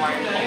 Diagnose 0.00 0.39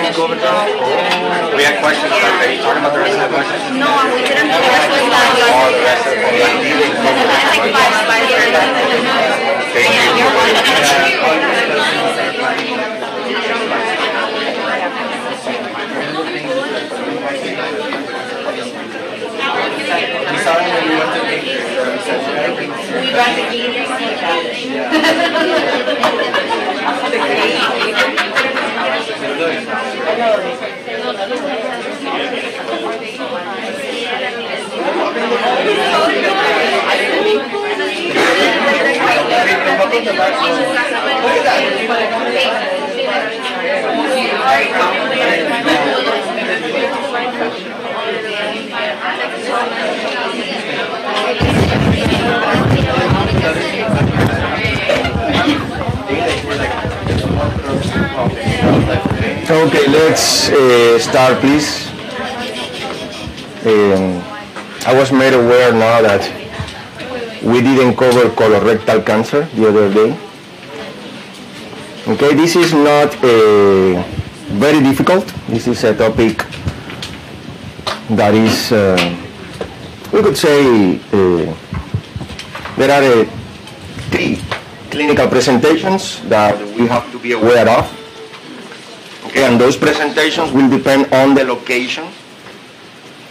didn't 0.00 0.16
go 0.16 0.24
over 0.24 0.36
that. 0.36 1.52
We 1.52 1.68
had 1.68 1.76
questions, 1.84 2.08
but 2.08 2.32
they 2.40 2.56
talking 2.64 2.80
about 2.80 2.96
the 2.96 3.04
rest 3.04 3.12
of 3.12 3.28
the 3.28 3.36
questions. 3.36 3.76
No, 3.76 3.92
we 4.08 4.24
didn't 4.24 4.48
the 4.48 4.64
rest 4.72 4.88
of 4.88 5.04
the 5.04 5.12
the 5.12 5.84
rest 5.84 6.08
of 6.08 6.16
them, 6.16 6.32
we 6.32 6.72
didn't 6.80 6.96
go 6.96 7.12
over 7.12 7.32
I 7.32 8.24
think 10.96 11.20
five 11.20 12.56
We 20.32 20.38
saw 20.40 20.56
when 20.56 20.88
we 20.88 20.96
went 20.96 21.12
to 21.12 21.20
the 21.20 21.36
We 23.00 23.12
got 23.12 23.28
the 28.36 28.41
key. 29.42 29.72
Okay, 59.42 59.88
let's 59.88 60.50
uh, 60.50 60.98
start, 61.00 61.40
please. 61.40 61.90
Um, 63.66 64.22
I 64.86 64.94
was 64.94 65.10
made 65.10 65.34
aware 65.34 65.72
now 65.72 66.00
that 66.00 66.22
we 67.42 67.60
didn't 67.60 67.96
cover 67.96 68.30
colorectal 68.30 69.04
cancer 69.04 69.42
the 69.56 69.66
other 69.66 69.92
day. 69.92 70.16
Okay, 72.06 72.34
this 72.34 72.54
is 72.54 72.72
not 72.72 73.12
uh, 73.18 74.02
very 74.62 74.80
difficult. 74.80 75.26
This 75.48 75.66
is 75.66 75.82
a 75.82 75.92
topic 75.92 76.46
that 78.10 78.34
is, 78.34 78.70
uh, 78.70 78.94
we 80.12 80.22
could 80.22 80.36
say, 80.36 80.98
there 82.76 82.90
are 82.94 83.24
three 84.14 84.38
clinical 84.88 85.26
presentations 85.26 86.22
that 86.28 86.56
we 86.78 86.86
have 86.86 87.10
to 87.10 87.18
be 87.18 87.32
aware 87.32 87.68
of. 87.68 88.01
And 89.34 89.60
those 89.60 89.76
presentations 89.76 90.52
will 90.52 90.68
depend 90.68 91.12
on 91.12 91.34
the 91.34 91.44
location 91.44 92.06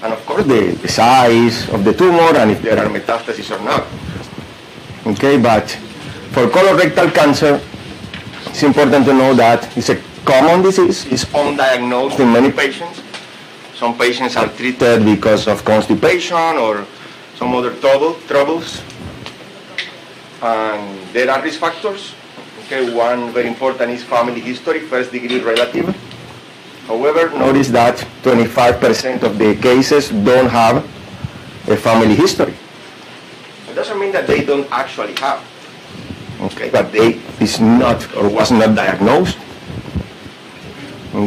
and 0.04 0.14
of 0.14 0.26
course 0.26 0.46
the, 0.46 0.72
the 0.82 0.88
size 0.88 1.70
of 1.70 1.84
the 1.84 1.94
tumor 1.94 2.36
and 2.36 2.52
if 2.52 2.62
there 2.62 2.78
are 2.78 2.90
metastases 2.90 3.56
or 3.56 3.64
not. 3.64 3.86
Okay, 5.06 5.38
but 5.38 5.70
for 6.34 6.48
colorectal 6.48 7.14
cancer, 7.14 7.62
it's 8.48 8.64
important 8.64 9.06
to 9.06 9.14
know 9.14 9.34
that 9.36 9.76
it's 9.78 9.90
a 9.90 10.02
common 10.26 10.62
disease, 10.62 11.06
it's 11.06 11.26
undiagnosed 11.26 12.20
in 12.20 12.32
many 12.32 12.52
patients. 12.52 13.02
Some 13.76 13.98
patients 13.98 14.36
are 14.36 14.48
treated 14.48 15.06
because 15.06 15.48
of 15.48 15.64
constipation 15.66 16.58
or 16.58 16.86
some 17.36 17.54
other 17.56 17.74
trouble, 17.76 18.14
troubles. 18.28 18.82
And 20.42 21.08
there 21.14 21.30
are 21.30 21.42
risk 21.42 21.60
factors. 21.60 22.14
Okay, 22.72 22.88
one 22.96 23.36
very 23.36 23.52
important 23.52 23.92
is 23.92 24.00
family 24.02 24.40
history, 24.40 24.80
first 24.80 25.12
degree 25.12 25.44
relative. 25.44 25.92
However, 26.88 27.28
notice 27.36 27.68
that 27.76 28.00
25% 28.24 29.28
of 29.28 29.36
the 29.36 29.60
cases 29.60 30.08
don't 30.08 30.48
have 30.48 30.80
a 31.68 31.76
family 31.76 32.16
history. 32.16 32.56
It 33.68 33.76
doesn't 33.76 34.00
mean 34.00 34.16
that 34.16 34.24
they 34.24 34.48
don't 34.48 34.72
actually 34.72 35.20
have. 35.20 35.44
Okay, 36.48 36.72
but 36.72 36.96
they 36.96 37.20
is 37.44 37.60
not 37.60 38.08
or 38.16 38.32
was 38.32 38.56
not 38.56 38.72
diagnosed. 38.72 39.36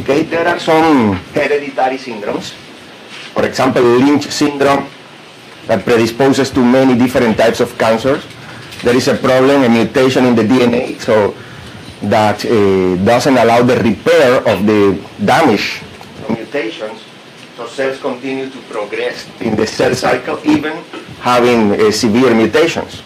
Okay, 0.01 0.25
there 0.25 0.49
are 0.49 0.59
some 0.59 1.21
hereditary 1.37 2.01
syndromes. 2.01 2.57
For 3.37 3.45
example, 3.45 3.85
Lynch 3.85 4.33
syndrome 4.33 4.89
that 5.69 5.85
predisposes 5.85 6.49
to 6.57 6.65
many 6.65 6.97
different 6.97 7.37
types 7.37 7.61
of 7.61 7.77
cancers. 7.77 8.25
There 8.85 8.95
is 8.95 9.09
a 9.09 9.17
problem, 9.17 9.65
a 9.65 9.69
mutation 9.69 10.27
in 10.27 10.37
the 10.37 10.45
DNA, 10.45 11.01
so 11.01 11.33
that 12.05 12.45
uh, 12.45 13.01
doesn't 13.01 13.33
allow 13.33 13.63
the 13.63 13.81
repair 13.81 14.45
of 14.45 14.67
the 14.69 15.01
damage 15.25 15.81
mutations. 16.29 17.01
So 17.57 17.65
cells 17.67 17.99
continue 17.99 18.51
to 18.51 18.61
progress 18.69 19.25
in 19.41 19.57
the 19.57 19.67
cell 19.67 19.95
cycle, 19.95 20.37
even 20.45 20.85
having 21.25 21.73
uh, 21.73 21.91
severe 21.93 22.35
mutations 22.35 23.01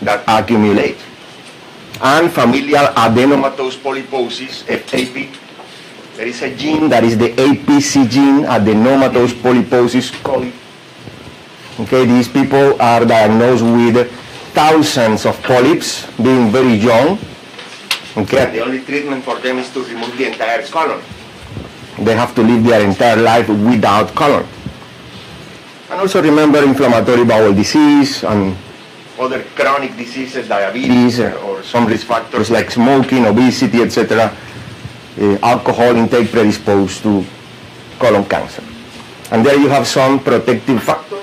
that 0.00 0.24
accumulate. 0.26 0.96
And 2.00 2.32
familial 2.32 2.88
adenomatous 2.96 3.76
polyposis, 3.84 4.64
FAP, 4.64 5.28
there 6.16 6.26
is 6.26 6.40
a 6.40 6.56
gene 6.56 6.88
that 6.88 7.04
is 7.04 7.18
the 7.18 7.36
APC 7.36 8.08
gene, 8.08 8.48
adenomatous 8.48 9.36
polyposis 9.44 10.08
coli. 10.24 10.56
Okay, 11.80 12.06
these 12.06 12.28
people 12.28 12.80
are 12.80 13.04
diagnosed 13.04 13.62
with 13.62 14.08
thousands 14.52 15.26
of 15.26 15.40
polyps, 15.42 16.06
being 16.16 16.50
very 16.50 16.74
young. 16.74 17.18
Okay, 18.16 18.44
and 18.44 18.54
the 18.54 18.60
only 18.60 18.84
treatment 18.84 19.24
for 19.24 19.38
them 19.40 19.58
is 19.58 19.70
to 19.72 19.80
remove 19.84 20.16
the 20.16 20.26
entire 20.28 20.62
colon. 20.68 21.00
They 21.98 22.14
have 22.14 22.34
to 22.34 22.42
live 22.42 22.64
their 22.64 22.84
entire 22.84 23.16
life 23.16 23.48
without 23.48 24.14
colon. 24.14 24.46
And 25.90 26.00
also 26.00 26.22
remember 26.22 26.62
inflammatory 26.62 27.24
bowel 27.24 27.52
disease 27.52 28.24
and 28.24 28.56
other 29.18 29.44
chronic 29.54 29.96
diseases, 29.96 30.48
diabetes, 30.48 31.20
or, 31.20 31.32
or 31.38 31.62
some 31.62 31.86
risk 31.86 32.06
factors 32.06 32.50
like 32.50 32.70
smoking, 32.70 33.26
obesity, 33.26 33.80
etc. 33.82 34.34
Uh, 35.20 35.38
alcohol 35.42 35.96
intake 35.96 36.30
predisposed 36.30 37.02
to 37.02 37.24
colon 37.98 38.24
cancer. 38.24 38.64
And 39.30 39.44
there 39.44 39.58
you 39.58 39.68
have 39.68 39.86
some 39.86 40.18
protective 40.20 40.82
factors. 40.82 41.21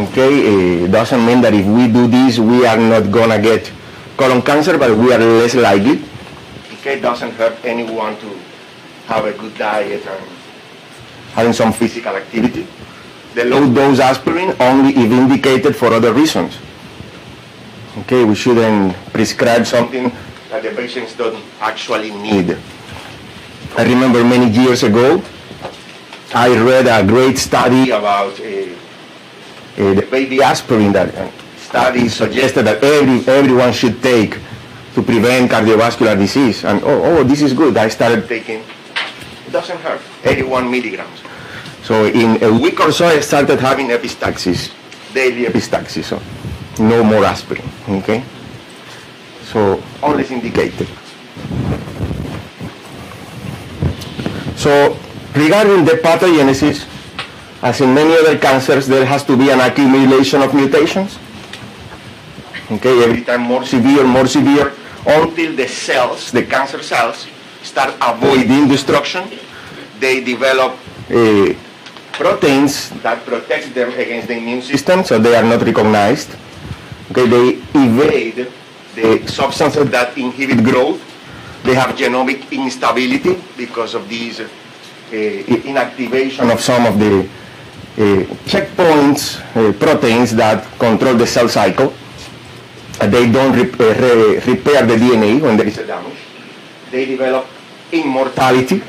Okay, 0.00 0.84
it 0.84 0.90
doesn't 0.90 1.26
mean 1.26 1.42
that 1.42 1.52
if 1.52 1.66
we 1.66 1.84
do 1.86 2.08
this, 2.08 2.38
we 2.38 2.64
are 2.64 2.78
not 2.78 3.10
gonna 3.12 3.36
get 3.38 3.70
colon 4.16 4.40
cancer, 4.40 4.78
but 4.78 4.96
we 4.96 5.12
are 5.12 5.18
less 5.18 5.54
likely. 5.54 6.00
Okay, 6.80 6.96
it 6.96 7.02
doesn't 7.02 7.32
hurt 7.32 7.58
anyone 7.64 8.16
to 8.24 8.28
have 9.12 9.26
a 9.26 9.32
good 9.36 9.52
diet 9.58 10.00
and 10.06 10.24
having 11.36 11.52
some 11.52 11.72
physical 11.72 12.16
activity. 12.16 12.66
The 13.34 13.44
low 13.44 13.68
dose 13.72 14.00
aspirin 14.00 14.56
only 14.58 14.96
if 14.96 15.12
indicated 15.12 15.76
for 15.76 15.92
other 15.92 16.14
reasons. 16.14 16.56
Okay, 17.98 18.24
we 18.24 18.34
shouldn't 18.34 18.96
prescribe 19.12 19.66
something 19.66 20.10
that 20.48 20.62
the 20.62 20.70
patients 20.70 21.14
don't 21.14 21.44
actually 21.60 22.10
need. 22.10 22.56
I 23.76 23.84
remember 23.84 24.24
many 24.24 24.48
years 24.48 24.82
ago, 24.82 25.22
I 26.32 26.56
read 26.56 26.86
a 26.86 27.06
great 27.06 27.36
study 27.38 27.90
about 27.90 28.40
uh, 28.40 28.80
uh, 29.78 29.94
the 29.94 30.06
baby 30.10 30.42
aspirin 30.42 30.92
that 30.92 31.14
uh, 31.14 31.30
study 31.56 32.08
suggested 32.08 32.64
that 32.64 32.82
every, 32.82 33.20
everyone 33.32 33.72
should 33.72 34.02
take 34.02 34.38
to 34.94 35.02
prevent 35.02 35.50
cardiovascular 35.50 36.18
disease. 36.18 36.64
And 36.64 36.82
oh, 36.82 37.18
oh, 37.18 37.24
this 37.24 37.42
is 37.42 37.52
good. 37.52 37.76
I 37.76 37.88
started 37.88 38.28
taking. 38.28 38.62
It 39.46 39.52
doesn't 39.52 39.78
hurt. 39.78 40.00
81 40.24 40.70
milligrams. 40.70 41.22
So 41.82 42.06
in 42.06 42.42
a 42.42 42.52
week 42.52 42.80
or 42.80 42.92
so, 42.92 43.06
I 43.06 43.20
started 43.20 43.60
having 43.60 43.88
epistaxis, 43.88 44.72
daily 45.14 45.44
epistaxis. 45.44 46.04
So 46.04 46.20
no 46.82 47.04
more 47.04 47.24
aspirin. 47.24 47.68
Okay. 47.88 48.24
So 49.42 49.82
always 50.02 50.30
indicated. 50.30 50.88
So 54.56 54.96
regarding 55.34 55.84
the 55.84 55.98
pathogenesis, 56.02 56.86
as 57.62 57.80
in 57.80 57.94
many 57.94 58.14
other 58.16 58.38
cancers, 58.38 58.86
there 58.86 59.04
has 59.04 59.24
to 59.24 59.36
be 59.36 59.50
an 59.50 59.60
accumulation 59.60 60.40
of 60.40 60.54
mutations. 60.54 61.18
Okay, 62.70 63.04
every 63.04 63.22
time 63.22 63.42
more 63.42 63.64
severe, 63.64 64.04
more 64.06 64.26
severe, 64.26 64.72
until 65.06 65.56
the 65.56 65.68
cells, 65.68 66.30
the 66.32 66.42
cancer 66.42 66.82
cells, 66.82 67.26
start 67.62 67.94
avoiding 68.00 68.68
destruction. 68.68 69.28
They 69.98 70.24
develop 70.24 70.72
uh, 71.10 71.52
proteins 72.12 72.90
that 73.02 73.24
protect 73.26 73.74
them 73.74 73.92
against 73.92 74.28
the 74.28 74.36
immune 74.38 74.62
system, 74.62 75.04
so 75.04 75.18
they 75.18 75.36
are 75.36 75.44
not 75.44 75.60
recognized. 75.62 76.30
Okay, 77.10 77.26
they 77.26 77.46
evade 77.74 78.48
the 78.94 79.26
substances 79.26 79.90
that 79.90 80.16
inhibit 80.16 80.64
growth. 80.64 81.02
They 81.64 81.74
have 81.74 81.94
genomic 81.96 82.50
instability 82.50 83.36
because 83.56 83.94
of 83.94 84.08
these 84.08 84.40
uh, 84.40 84.46
inactivation 85.12 86.50
of 86.50 86.60
some 86.60 86.86
of 86.86 86.98
the 86.98 87.28
checkpoints, 88.46 89.40
uh, 89.56 89.72
proteins 89.78 90.34
that 90.36 90.64
control 90.78 91.14
the 91.14 91.26
cell 91.26 91.48
cycle. 91.48 91.92
They 93.00 93.30
don't 93.30 93.54
uh, 93.56 93.64
re- 93.78 94.38
repair 94.40 94.86
the 94.86 94.96
DNA 94.96 95.40
when 95.40 95.56
there 95.56 95.66
is 95.66 95.78
a 95.78 95.86
damage. 95.86 96.18
They 96.90 97.06
develop 97.06 97.46
immortality. 97.92 98.82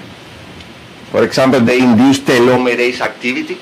For 1.12 1.24
example, 1.24 1.60
they 1.62 1.80
induce 1.82 2.20
telomerase 2.20 3.02
activity. 3.02 3.60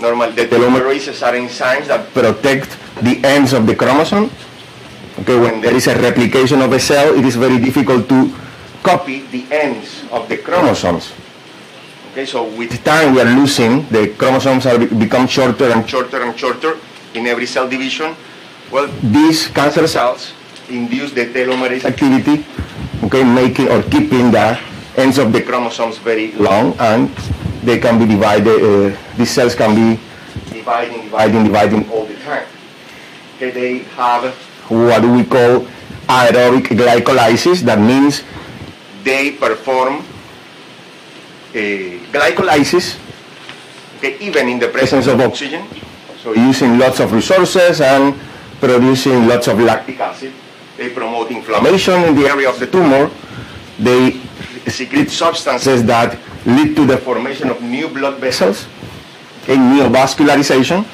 Normally, 0.00 0.32
the 0.32 0.46
telomerases 0.46 1.22
are 1.22 1.34
enzymes 1.34 1.86
that 1.86 2.12
protect 2.12 2.76
the 3.02 3.20
ends 3.24 3.52
of 3.52 3.66
the 3.66 3.74
chromosome. 3.74 4.30
Okay, 5.20 5.38
when 5.38 5.60
there 5.60 5.74
is 5.74 5.86
a 5.86 5.94
replication 6.00 6.60
of 6.62 6.72
a 6.72 6.80
cell, 6.80 7.14
it 7.14 7.24
is 7.24 7.36
very 7.36 7.58
difficult 7.58 8.08
to 8.08 8.32
copy 8.82 9.20
the 9.30 9.44
ends 9.52 10.02
of 10.10 10.28
the 10.28 10.38
chromosomes. 10.38 11.12
Okay, 12.12 12.26
so 12.26 12.44
with 12.44 12.76
time 12.84 13.14
we 13.14 13.22
are 13.22 13.32
losing, 13.40 13.88
the 13.88 14.12
chromosomes 14.20 14.66
are 14.66 14.76
be- 14.78 14.84
become 14.84 15.26
shorter 15.26 15.72
and 15.72 15.88
shorter 15.88 16.20
and 16.20 16.38
shorter 16.38 16.76
in 17.14 17.26
every 17.26 17.46
cell 17.46 17.66
division. 17.66 18.14
Well, 18.70 18.92
these 19.00 19.48
cancer 19.48 19.88
cells 19.88 20.34
induce 20.68 21.12
the 21.12 21.32
telomerase 21.32 21.86
activity, 21.86 22.44
okay, 23.04 23.24
making 23.24 23.72
or 23.72 23.80
keeping 23.88 24.30
the 24.30 24.60
ends 24.98 25.16
of 25.16 25.32
the 25.32 25.40
chromosomes 25.40 25.96
very 25.96 26.32
long 26.32 26.76
and 26.80 27.08
they 27.64 27.78
can 27.78 27.98
be 27.98 28.04
divided, 28.04 28.60
uh, 28.60 28.92
these 29.16 29.30
cells 29.30 29.54
can 29.54 29.72
be 29.72 29.98
dividing, 30.52 31.08
dividing, 31.08 31.44
dividing 31.44 31.90
all 31.90 32.04
the 32.04 32.16
time. 32.28 32.44
Okay, 33.36 33.50
they 33.52 33.78
have 33.96 34.34
what 34.68 35.00
we 35.00 35.24
call 35.24 35.64
aerobic 36.12 36.76
glycolysis, 36.76 37.62
that 37.62 37.78
means 37.80 38.22
they 39.02 39.32
perform 39.32 40.04
glycolysis 41.52 42.98
okay, 44.02 44.18
even 44.18 44.48
in 44.48 44.58
the 44.58 44.66
presence 44.66 45.06
of 45.06 45.20
oxygen. 45.20 45.62
So 46.18 46.34
using 46.34 46.78
lots 46.78 46.98
of 46.98 47.12
resources 47.12 47.80
and 47.80 48.18
producing 48.58 49.26
lots 49.30 49.46
of 49.46 49.58
lactic 49.58 50.00
acid. 50.00 50.32
They 50.76 50.90
promote 50.90 51.30
inflammation 51.30 52.02
in 52.04 52.14
the 52.14 52.26
area 52.26 52.50
of 52.50 52.58
the 52.58 52.66
tumor. 52.66 53.10
They 53.78 54.18
secrete 54.66 55.10
substances 55.10 55.84
that 55.86 56.18
lead 56.46 56.74
to 56.76 56.86
the 56.86 56.98
formation 56.98 57.50
of 57.50 57.62
new 57.62 57.88
blood 57.88 58.18
vessels, 58.18 58.66
okay, 59.42 59.54
neovascularization. 59.56 60.86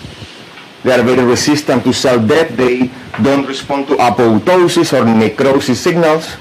They 0.84 0.92
are 0.92 1.02
very 1.02 1.24
resistant 1.24 1.84
to 1.84 1.92
cell 1.92 2.20
death. 2.20 2.56
They 2.56 2.90
don't 3.22 3.46
respond 3.46 3.88
to 3.88 3.96
apoptosis 3.96 4.92
or 4.92 5.04
necrosis 5.04 5.80
signals 5.80 6.36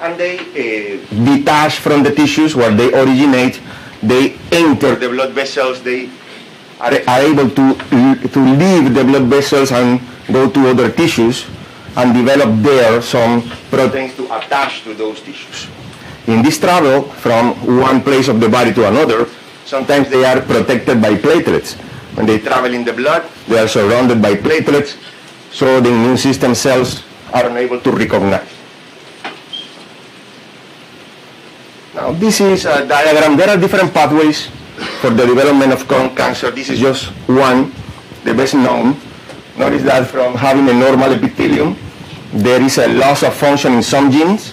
and 0.00 0.18
they 0.18 0.38
uh, 0.38 1.24
detach 1.24 1.78
from 1.78 2.02
the 2.02 2.10
tissues 2.14 2.54
where 2.54 2.74
they 2.74 2.92
originate, 2.92 3.60
they 4.02 4.36
enter 4.52 4.94
the 4.94 5.08
blood 5.08 5.32
vessels, 5.32 5.82
they 5.82 6.10
are, 6.80 6.92
are 7.08 7.20
able 7.22 7.48
to, 7.48 7.74
to 8.28 8.40
leave 8.40 8.94
the 8.94 9.04
blood 9.04 9.24
vessels 9.24 9.72
and 9.72 10.00
go 10.32 10.50
to 10.50 10.68
other 10.68 10.90
tissues 10.90 11.46
and 11.96 12.12
develop 12.12 12.50
there 12.62 13.00
some 13.00 13.42
proteins 13.70 14.14
to 14.16 14.24
attach 14.36 14.82
to 14.82 14.92
those 14.92 15.20
tissues. 15.22 15.68
In 16.26 16.42
this 16.42 16.58
travel 16.58 17.02
from 17.02 17.54
one 17.78 18.02
place 18.02 18.28
of 18.28 18.40
the 18.40 18.48
body 18.48 18.74
to 18.74 18.88
another, 18.88 19.28
sometimes 19.64 20.10
they 20.10 20.24
are 20.24 20.40
protected 20.42 21.00
by 21.00 21.14
platelets. 21.14 21.74
When 22.16 22.26
they 22.26 22.38
travel 22.38 22.74
in 22.74 22.84
the 22.84 22.92
blood, 22.92 23.30
they 23.48 23.58
are 23.58 23.68
surrounded 23.68 24.20
by 24.20 24.34
platelets, 24.34 24.96
so 25.52 25.80
the 25.80 25.88
immune 25.88 26.16
system 26.18 26.54
cells 26.54 27.02
are 27.32 27.48
unable 27.48 27.80
to 27.80 27.90
recognize. 27.92 28.55
Now, 31.96 32.12
this 32.12 32.44
is 32.44 32.68
a 32.68 32.84
diagram. 32.84 33.40
There 33.40 33.48
are 33.48 33.56
different 33.56 33.88
pathways 33.94 34.52
for 35.00 35.08
the 35.08 35.24
development 35.24 35.72
of 35.72 35.88
colon 35.88 36.14
cancer. 36.14 36.50
This 36.50 36.68
is 36.68 36.78
just 36.78 37.08
one, 37.24 37.72
the 38.20 38.36
best 38.36 38.52
known. 38.52 39.00
Notice 39.56 39.82
that 39.88 40.04
from 40.04 40.36
having 40.36 40.68
a 40.68 40.76
normal 40.76 41.16
epithelium, 41.16 41.72
there 42.36 42.60
is 42.60 42.76
a 42.76 42.86
loss 43.00 43.22
of 43.22 43.32
function 43.32 43.72
in 43.72 43.82
some 43.82 44.12
genes. 44.12 44.52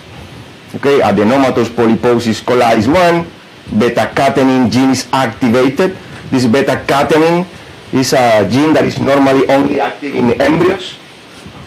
Okay, 0.76 1.04
adenomatous 1.04 1.68
polyposis 1.68 2.40
coli 2.40 2.80
is 2.80 2.88
one. 2.88 3.28
Beta-catenin 3.76 4.72
gene 4.72 4.96
is 4.96 5.12
activated. 5.12 5.98
This 6.32 6.48
beta-catenin 6.48 7.44
is 7.92 8.14
a 8.14 8.48
gene 8.48 8.72
that 8.72 8.86
is 8.88 9.04
normally 9.04 9.44
only 9.52 9.82
active 9.82 10.16
in 10.16 10.32
embryos 10.40 10.96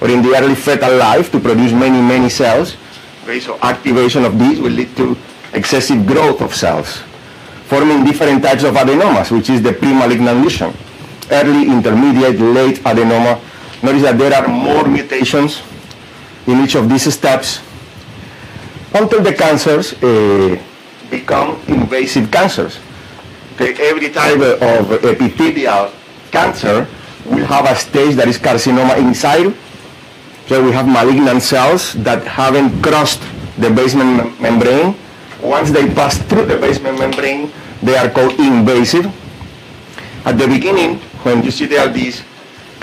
or 0.00 0.08
in 0.08 0.22
the 0.22 0.32
early 0.40 0.54
fetal 0.54 0.96
life 0.96 1.30
to 1.32 1.38
produce 1.38 1.72
many, 1.72 2.00
many 2.00 2.30
cells. 2.30 2.76
Okay, 3.24 3.40
so 3.40 3.58
activation 3.60 4.24
of 4.24 4.38
these 4.38 4.58
will 4.58 4.72
lead 4.72 4.96
to 4.96 5.14
excessive 5.56 6.06
growth 6.06 6.40
of 6.40 6.54
cells, 6.54 7.02
forming 7.66 8.04
different 8.04 8.42
types 8.42 8.62
of 8.62 8.74
adenomas, 8.74 9.30
which 9.30 9.50
is 9.50 9.62
the 9.62 9.72
pre-malignant 9.72 10.44
lesion. 10.44 10.72
Early, 11.30 11.66
intermediate, 11.68 12.38
late 12.38 12.76
adenoma. 12.84 13.40
Notice 13.82 14.02
that 14.02 14.18
there 14.18 14.32
are 14.32 14.46
more 14.46 14.86
mutations 14.86 15.62
in 16.46 16.62
each 16.62 16.76
of 16.76 16.88
these 16.88 17.12
steps 17.12 17.60
until 18.94 19.22
the 19.22 19.32
cancers 19.32 19.92
uh, 20.02 20.56
become 21.10 21.60
invasive 21.66 22.30
cancers. 22.30 22.78
Okay, 23.54 23.74
every 23.88 24.10
type 24.10 24.38
of 24.40 25.04
epithelial 25.04 25.90
cancer 26.30 26.86
will 27.24 27.46
have 27.46 27.64
a 27.64 27.74
stage 27.74 28.14
that 28.16 28.28
is 28.28 28.38
carcinoma 28.38 28.96
in 28.98 29.14
situ. 29.14 29.52
So 30.46 30.62
we 30.62 30.70
have 30.72 30.86
malignant 30.86 31.42
cells 31.42 31.94
that 32.04 32.22
haven't 32.24 32.82
crossed 32.82 33.22
the 33.58 33.70
basement 33.70 34.38
membrane. 34.40 34.94
Once 35.46 35.70
they 35.70 35.86
pass 35.94 36.18
through 36.26 36.44
the 36.44 36.58
basement 36.58 36.98
membrane, 36.98 37.52
they 37.80 37.96
are 37.96 38.10
called 38.10 38.34
invasive. 38.34 39.06
At 40.26 40.38
the 40.38 40.48
beginning, 40.48 40.98
when 41.22 41.44
you 41.44 41.52
see 41.52 41.66
there 41.66 41.86
are 41.86 41.92
this 41.92 42.20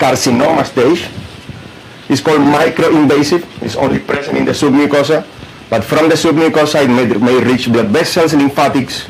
carcinoma 0.00 0.64
stage, 0.64 1.04
it's 2.08 2.22
called 2.22 2.40
microinvasive. 2.40 3.44
It's 3.60 3.76
only 3.76 3.98
present 3.98 4.38
in 4.38 4.46
the 4.46 4.52
submucosa, 4.52 5.26
but 5.68 5.84
from 5.84 6.08
the 6.08 6.14
submucosa 6.14 6.84
it 6.84 6.88
may, 6.88 7.04
may 7.20 7.44
reach 7.44 7.70
blood 7.70 7.88
vessels, 7.88 8.32
lymphatics, 8.32 9.08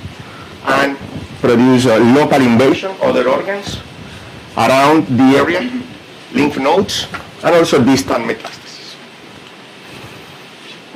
and 0.67 0.99
produce 1.39 1.87
a 1.87 1.99
local 1.99 2.43
invasion, 2.43 2.91
of 2.91 3.03
other 3.03 3.29
organs 3.29 3.79
around 4.59 5.07
the 5.07 5.39
area, 5.39 5.63
lymph 6.33 6.59
nodes, 6.59 7.07
and 7.45 7.55
also 7.55 7.79
distant 7.85 8.25
metastasis. 8.27 8.64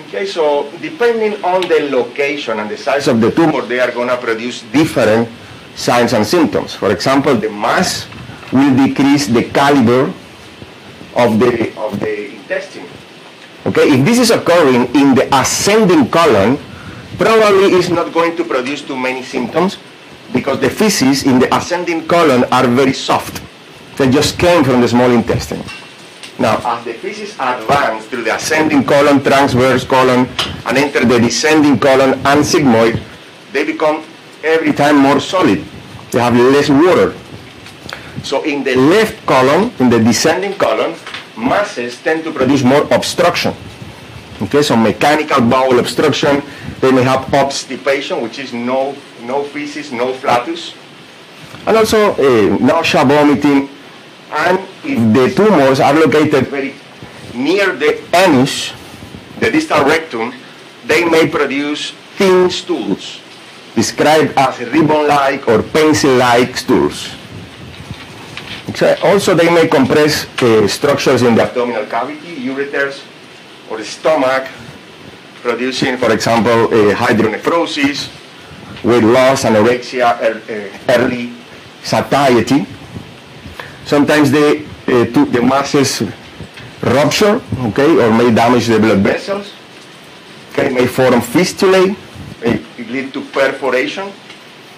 Okay, 0.08 0.24
so 0.24 0.72
depending 0.80 1.36
on 1.44 1.60
the 1.68 1.92
location 1.92 2.60
and 2.60 2.70
the 2.70 2.80
size 2.80 3.08
of 3.08 3.20
the 3.20 3.30
tumor, 3.30 3.60
they 3.60 3.78
are 3.78 3.92
going 3.92 4.08
to 4.08 4.16
produce 4.16 4.62
different 4.72 5.28
signs 5.76 6.14
and 6.14 6.24
symptoms. 6.24 6.72
For 6.72 6.90
example, 6.92 7.36
the 7.36 7.50
mass 7.52 8.08
will 8.50 8.72
decrease 8.72 9.26
the 9.28 9.44
caliber 9.52 10.08
of 11.12 11.36
the, 11.36 11.76
of 11.76 12.00
the 12.00 12.32
intestine. 12.40 12.88
Okay, 13.66 14.00
if 14.00 14.04
this 14.06 14.18
is 14.18 14.30
occurring 14.30 14.88
in 14.96 15.12
the 15.14 15.28
ascending 15.28 16.08
colon, 16.08 16.56
probably 17.18 17.76
is 17.76 17.90
not 17.90 18.10
going 18.10 18.34
to 18.38 18.44
produce 18.44 18.80
too 18.80 18.96
many 18.96 19.22
symptoms 19.22 19.76
because 20.32 20.58
the 20.58 20.70
feces 20.70 21.24
in 21.24 21.38
the 21.38 21.54
ascending 21.54 22.08
colon 22.08 22.44
are 22.44 22.66
very 22.66 22.94
soft. 22.94 23.42
They 23.98 24.08
just 24.08 24.38
came 24.38 24.64
from 24.64 24.80
the 24.80 24.88
small 24.88 25.10
intestine. 25.10 25.62
Now, 26.38 26.62
as 26.62 26.84
the 26.84 26.94
feces 26.94 27.34
advance 27.34 28.06
through 28.06 28.22
the 28.22 28.36
ascending 28.36 28.84
colon, 28.84 29.22
transverse 29.22 29.84
colon, 29.84 30.28
and 30.66 30.78
enter 30.78 31.04
the 31.04 31.18
descending 31.18 31.78
colon 31.78 32.14
and 32.14 32.46
sigmoid, 32.46 33.02
they 33.52 33.64
become 33.64 34.04
every 34.44 34.72
time 34.72 34.98
more 34.98 35.18
solid. 35.18 35.64
They 36.12 36.20
have 36.20 36.36
less 36.36 36.70
water. 36.70 37.14
So 38.22 38.44
in 38.44 38.62
the 38.62 38.76
left 38.76 39.26
column, 39.26 39.72
in 39.80 39.90
the 39.90 39.98
descending 39.98 40.54
column, 40.54 40.94
masses 41.36 42.00
tend 42.02 42.22
to 42.24 42.30
produce 42.30 42.62
more 42.62 42.86
obstruction. 42.94 43.54
Okay, 44.42 44.62
so 44.62 44.76
mechanical 44.76 45.40
bowel 45.42 45.80
obstruction, 45.80 46.42
they 46.80 46.92
may 46.92 47.02
have 47.02 47.32
obstipation, 47.34 48.22
which 48.22 48.38
is 48.38 48.52
no, 48.52 48.94
no 49.22 49.42
feces, 49.42 49.90
no 49.90 50.14
flatus, 50.14 50.74
and 51.66 51.76
also 51.76 52.14
uh, 52.14 52.56
nausea, 52.58 53.04
vomiting, 53.04 53.68
and 54.30 54.58
if 54.84 54.98
the 55.14 55.34
tumors 55.34 55.80
are 55.80 55.94
located 55.94 56.48
very 56.48 56.74
near 57.34 57.74
the 57.76 57.98
anus, 58.14 58.72
the 59.40 59.50
distal 59.50 59.84
rectum, 59.84 60.32
they 60.86 61.04
may 61.04 61.28
produce 61.28 61.92
thin 62.16 62.50
stools, 62.50 63.20
described 63.74 64.32
as 64.36 64.58
ribbon-like 64.72 65.46
or 65.48 65.62
pencil-like 65.62 66.56
stools. 66.56 67.10
Also, 69.02 69.34
they 69.34 69.48
may 69.50 69.66
compress 69.66 70.26
uh, 70.42 70.68
structures 70.68 71.22
in 71.22 71.34
the 71.34 71.42
abdominal 71.42 71.86
cavity, 71.86 72.36
ureters, 72.36 73.02
or 73.70 73.78
the 73.78 73.84
stomach, 73.84 74.46
producing, 75.42 75.96
for 75.96 76.12
example, 76.12 76.66
uh, 76.66 76.94
hydronephrosis, 76.94 78.08
weight 78.84 79.02
loss, 79.04 79.44
anorexia, 79.44 80.20
ear- 80.22 80.42
uh, 80.88 80.92
early 81.00 81.32
satiety. 81.82 82.66
Sometimes 83.88 84.30
they, 84.30 84.66
uh, 84.84 85.08
to, 85.16 85.24
the 85.32 85.40
masses 85.40 86.02
rupture, 86.82 87.40
okay, 87.72 87.88
or 87.96 88.12
may 88.12 88.28
damage 88.28 88.66
the 88.66 88.78
blood 88.78 88.98
vessels. 88.98 89.50
Okay, 90.52 90.68
may 90.68 90.86
form 90.86 91.24
fistulae, 91.24 91.96
may 92.44 92.60
lead 92.84 93.14
to 93.14 93.24
perforation. 93.32 94.12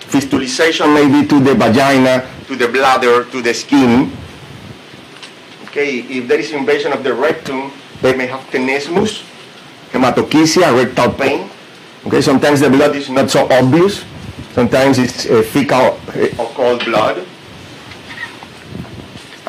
Fistulization 0.07 0.95
may 0.95 1.11
be 1.11 1.27
to 1.27 1.41
the 1.41 1.57
vagina, 1.57 2.23
to 2.47 2.55
the 2.55 2.69
bladder, 2.69 3.25
to 3.25 3.43
the 3.43 3.53
skin. 3.53 4.13
Okay, 5.65 6.07
if 6.07 6.29
there 6.29 6.39
is 6.39 6.53
invasion 6.53 6.93
of 6.93 7.03
the 7.03 7.13
rectum, 7.13 7.73
they 8.03 8.15
may 8.15 8.27
have 8.27 8.47
tenesmus, 8.55 9.27
hematochezia, 9.91 10.71
rectal 10.71 11.11
pain. 11.11 11.51
Okay, 12.07 12.21
sometimes 12.21 12.61
the 12.61 12.71
blood 12.71 12.95
is 12.95 13.11
not 13.11 13.29
so 13.29 13.51
obvious. 13.51 14.05
Sometimes 14.55 14.99
it's 14.99 15.27
uh, 15.27 15.43
fecal 15.43 15.99
uh, 16.15 16.47
occult 16.47 16.85
blood. 16.85 17.27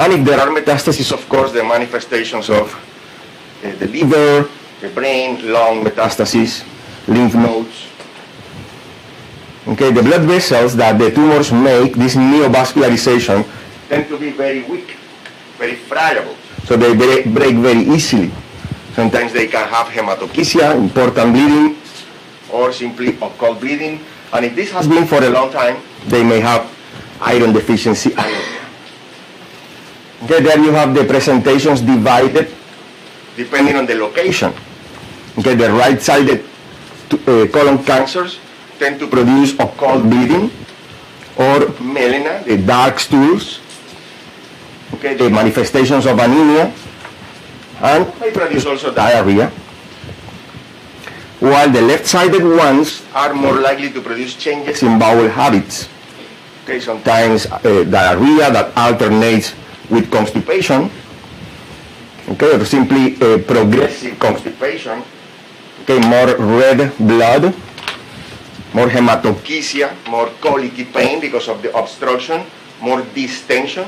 And 0.01 0.13
if 0.13 0.25
there 0.25 0.39
are 0.41 0.49
metastases, 0.49 1.13
of 1.13 1.21
course, 1.29 1.53
the 1.53 1.63
manifestations 1.63 2.49
of 2.49 2.73
uh, 2.73 3.69
the 3.77 3.85
liver, 3.85 4.49
the 4.81 4.89
brain, 4.89 5.53
lung 5.53 5.85
metastases, 5.85 6.65
lymph 7.07 7.35
nodes. 7.35 7.85
Okay, 9.67 9.91
the 9.93 10.01
blood 10.01 10.25
vessels 10.25 10.75
that 10.77 10.97
the 10.97 11.11
tumors 11.11 11.53
make, 11.53 11.93
this 11.93 12.15
neovascularization, 12.15 13.45
tend 13.89 14.09
to 14.09 14.17
be 14.17 14.31
very 14.31 14.63
weak, 14.63 14.97
very 15.61 15.75
friable. 15.75 16.35
So 16.65 16.77
they 16.77 16.95
break, 16.97 17.29
break 17.31 17.55
very 17.57 17.85
easily. 17.85 18.31
Sometimes 18.95 19.33
they 19.33 19.45
can 19.45 19.69
have 19.69 19.85
hematochezia, 19.85 20.81
important 20.81 21.33
bleeding, 21.33 21.77
or 22.49 22.73
simply 22.73 23.21
occult 23.21 23.61
bleeding. 23.61 24.01
And 24.33 24.45
if 24.45 24.55
this 24.55 24.71
has 24.71 24.87
been 24.87 25.05
for 25.05 25.21
a 25.23 25.29
long 25.29 25.51
time, 25.51 25.77
they 26.07 26.23
may 26.23 26.39
have 26.39 26.65
iron 27.21 27.53
deficiency 27.53 28.13
anemia. 28.13 28.60
Okay, 30.23 30.41
there 30.41 30.59
you 30.59 30.71
have 30.71 30.93
the 30.93 31.03
presentations 31.03 31.81
divided 31.81 32.53
depending 33.35 33.75
on 33.75 33.85
the 33.85 33.95
location. 33.95 34.53
Okay, 35.39 35.55
the 35.55 35.71
right-sided 35.71 36.45
uh, 37.11 37.47
colon 37.51 37.83
cancers 37.83 38.37
tend 38.77 38.99
to 38.99 39.07
produce 39.07 39.53
occult 39.57 40.03
bleeding 40.03 40.51
or 41.37 41.59
melena, 41.81 42.43
the 42.43 42.57
dark 42.57 42.99
stools, 42.99 43.59
okay, 44.93 45.15
the 45.15 45.29
manifestations 45.29 46.05
of 46.05 46.19
anemia, 46.19 46.73
and 47.81 48.19
may 48.19 48.31
produce 48.31 48.65
also 48.65 48.93
diarrhea. 48.93 49.49
While 51.39 51.71
the 51.71 51.81
left-sided 51.81 52.43
ones 52.43 53.01
are 53.15 53.33
more 53.33 53.55
likely 53.55 53.89
to 53.91 54.01
produce 54.01 54.35
changes 54.35 54.83
in 54.83 54.99
bowel 54.99 55.27
habits. 55.27 55.89
Okay, 56.63 56.79
sometimes 56.79 57.47
uh, 57.47 57.83
diarrhea 57.89 58.51
that 58.53 58.77
alternates 58.77 59.55
with 59.91 60.09
constipation, 60.09 60.89
okay, 62.29 62.55
or 62.55 62.65
simply 62.65 63.13
progressive 63.43 64.17
constipation, 64.17 65.03
okay, 65.83 65.99
more 65.99 66.31
red 66.57 66.95
blood, 66.97 67.53
more 68.73 68.87
hematochezia, 68.87 69.91
more 70.07 70.31
colicky 70.39 70.85
pain 70.85 71.19
because 71.19 71.49
of 71.49 71.61
the 71.61 71.75
obstruction, 71.77 72.41
more 72.79 73.03
distension. 73.13 73.85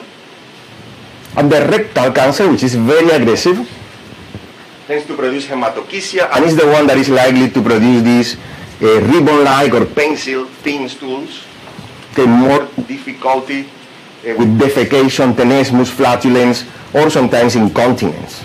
And 1.36 1.50
the 1.50 1.66
rectal 1.66 2.12
cancer, 2.12 2.52
which 2.52 2.64
is 2.64 2.76
very 2.76 3.10
aggressive, 3.10 3.58
tends 4.86 5.08
to 5.08 5.16
produce 5.16 5.48
hematochezia 5.48 6.30
and 6.36 6.46
is 6.46 6.58
the 6.58 6.68
one 6.68 6.86
that 6.88 6.98
is 6.98 7.08
likely 7.08 7.50
to 7.50 7.62
produce 7.64 8.04
these 8.04 8.36
uh, 8.84 9.00
ribbon-like 9.08 9.74
or 9.74 9.86
pencil 9.86 10.46
thin 10.46 10.90
stools, 10.90 11.48
okay, 12.12 12.26
more 12.28 12.68
difficulty 12.86 13.70
Eh, 14.24 14.34
with 14.40 14.58
defecation, 14.58 15.34
tenesmus, 15.36 15.90
flatulence, 15.90 16.64
or 16.94 17.10
sometimes 17.10 17.56
incontinence. 17.58 18.44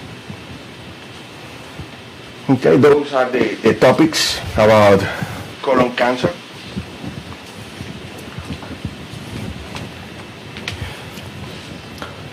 Okay, 2.50 2.76
those 2.78 3.12
are 3.12 3.30
the, 3.30 3.54
the 3.62 3.74
topics 3.74 4.40
about 4.54 4.98
colon 5.62 5.94
cancer. 5.94 6.32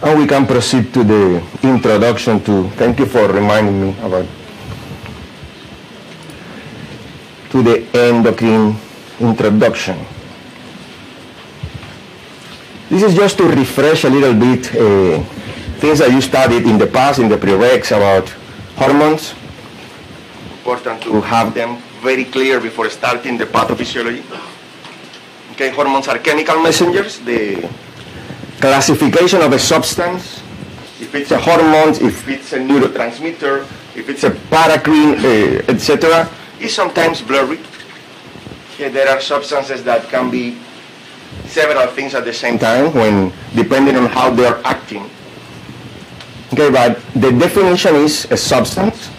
And 0.02 0.20
we 0.20 0.26
can 0.26 0.48
proceed 0.48 0.92
to 0.94 1.04
the 1.04 1.44
introduction 1.62 2.40
to, 2.46 2.70
thank 2.72 2.98
you 3.00 3.06
for 3.06 3.28
reminding 3.28 3.80
me 3.82 3.90
about, 4.02 4.26
to 7.52 7.62
the 7.62 7.86
endocrine 7.94 8.76
introduction. 9.20 10.15
This 12.96 13.12
is 13.12 13.16
just 13.16 13.38
to 13.40 13.44
refresh 13.44 14.06
a 14.06 14.10
little 14.10 14.34
bit 14.34 14.72
uh, 14.72 15.20
things 15.84 16.00
that 16.00 16.12
you 16.12 16.22
studied 16.22 16.64
in 16.64 16.78
the 16.78 16.88
past 16.88 17.20
in 17.20 17.28
the 17.28 17.36
prereqs 17.36 17.92
about 17.92 18.30
hormones. 18.80 19.36
Important 20.60 21.02
to 21.04 21.20
have 21.20 21.54
them 21.54 21.84
very 22.00 22.24
clear 22.24 22.62
before 22.62 22.90
starting 22.90 23.38
the 23.38 23.48
pathophysiology. 23.48 24.24
Okay, 25.52 25.72
hormones 25.72 26.08
are 26.08 26.18
chemical 26.20 26.64
messengers. 26.64 27.20
The 27.20 27.70
classification 28.62 29.42
of 29.42 29.52
a 29.52 29.60
substance, 29.60 30.40
if 31.02 31.14
it's 31.16 31.32
a 31.32 31.38
hormone, 31.38 32.00
if 32.00 32.26
it's 32.30 32.54
a 32.54 32.60
neurotransmitter, 32.60 33.68
if 33.94 34.08
it's 34.08 34.24
a 34.24 34.32
paracrine, 34.48 35.20
uh, 35.20 35.70
etc., 35.70 36.32
is 36.62 36.74
sometimes 36.74 37.22
blurry. 37.22 37.60
Okay, 38.76 38.88
there 38.88 39.10
are 39.10 39.20
substances 39.20 39.84
that 39.84 40.08
can 40.08 40.32
be 40.32 40.58
several 41.48 41.88
things 41.88 42.14
at 42.14 42.26
the 42.26 42.34
same 42.34 42.58
time 42.60 42.94
when 42.94 43.32
depending 43.56 43.96
on 43.96 44.06
how 44.08 44.30
they 44.30 44.46
are 44.46 44.60
acting. 44.64 45.10
Okay, 46.54 46.70
but 46.70 47.02
the 47.14 47.32
definition 47.32 47.96
is 47.96 48.30
a 48.32 48.38
substance 48.38 49.10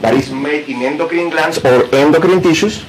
that 0.00 0.14
is 0.14 0.30
made 0.30 0.68
in 0.68 0.82
endocrine 0.82 1.30
glands 1.30 1.58
or 1.64 1.88
endocrine 1.94 2.42
tissues, 2.42 2.84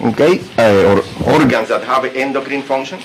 okay, 0.00 0.40
uh, 0.58 0.98
or 0.98 1.04
organs 1.38 1.68
that 1.68 1.84
have 1.84 2.04
endocrine 2.16 2.62
function. 2.62 2.98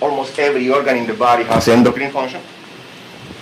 Almost 0.00 0.38
every 0.38 0.68
organ 0.68 0.96
in 0.96 1.06
the 1.06 1.14
body 1.14 1.44
has 1.44 1.68
endocrine 1.68 2.10
function, 2.10 2.42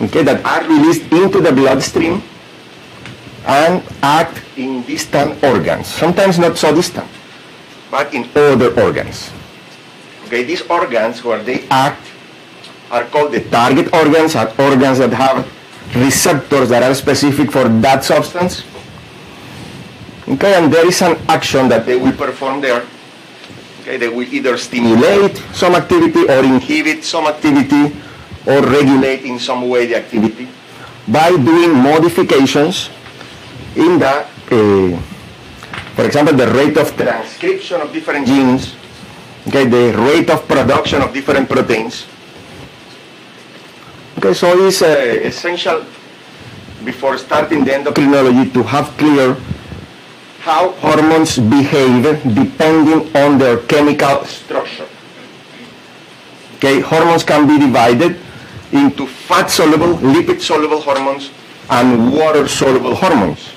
okay, 0.02 0.22
that 0.22 0.44
are 0.44 0.68
released 0.68 1.10
into 1.10 1.40
the 1.40 1.50
bloodstream 1.52 2.22
and 3.46 3.82
act 4.02 4.42
in 4.56 4.82
distant 4.84 5.42
organs, 5.42 5.86
sometimes 5.88 6.38
not 6.38 6.58
so 6.58 6.74
distant, 6.74 7.08
but 7.90 8.12
in 8.12 8.28
other 8.36 8.78
organs. 8.78 9.32
Okay, 10.30 10.44
these 10.44 10.62
organs 10.70 11.24
where 11.24 11.42
they 11.42 11.66
act 11.74 12.06
are 12.88 13.02
called 13.02 13.32
the 13.32 13.42
target 13.50 13.92
organs, 13.92 14.36
are 14.36 14.46
organs 14.62 14.98
that 15.02 15.10
have 15.10 15.42
receptors 15.96 16.68
that 16.68 16.84
are 16.84 16.94
specific 16.94 17.50
for 17.50 17.66
that 17.82 18.04
substance. 18.04 18.62
Okay, 20.28 20.54
and 20.54 20.72
there 20.72 20.86
is 20.86 21.02
an 21.02 21.18
action 21.26 21.68
that 21.68 21.84
they 21.84 21.96
will 21.96 22.12
perform 22.12 22.60
there. 22.60 22.86
Okay, 23.80 23.96
they 23.96 24.06
will 24.06 24.22
either 24.32 24.56
stimulate 24.56 25.34
some 25.50 25.74
activity 25.74 26.22
or 26.30 26.44
inhibit 26.46 27.02
some 27.02 27.26
activity 27.26 27.90
or 28.46 28.62
regulate 28.62 29.26
in 29.26 29.36
some 29.36 29.68
way 29.68 29.86
the 29.86 29.96
activity 29.96 30.46
by 31.08 31.30
doing 31.30 31.74
modifications 31.74 32.88
in 33.74 33.98
the, 33.98 34.22
uh, 34.54 34.94
for 35.98 36.04
example, 36.06 36.36
the 36.36 36.46
rate 36.54 36.76
of 36.76 36.94
transcription 36.96 37.80
of 37.80 37.92
different 37.92 38.28
genes, 38.28 38.78
okay, 39.48 39.66
the 39.66 39.96
rate 39.98 40.30
of 40.30 40.46
production 40.46 41.02
of 41.02 41.12
different 41.12 41.48
proteins. 41.48 42.06
Okay, 44.18 44.34
so 44.34 44.52
it's 44.66 44.82
uh, 44.82 44.86
essential 45.24 45.84
before 46.84 47.16
starting 47.18 47.64
the 47.64 47.70
endocrinology 47.70 48.52
to 48.52 48.62
have 48.62 48.88
clear 48.96 49.36
how 50.40 50.72
hormones 50.80 51.38
behave 51.38 52.04
depending 52.34 53.14
on 53.16 53.38
their 53.38 53.58
chemical 53.64 54.24
structure. 54.24 54.88
Okay, 56.56 56.80
hormones 56.80 57.24
can 57.24 57.46
be 57.46 57.58
divided 57.58 58.16
into 58.72 59.06
fat-soluble, 59.06 59.96
lipid-soluble 59.98 60.80
hormones 60.80 61.30
and 61.70 62.12
water-soluble 62.12 62.94
hormones. 62.94 63.50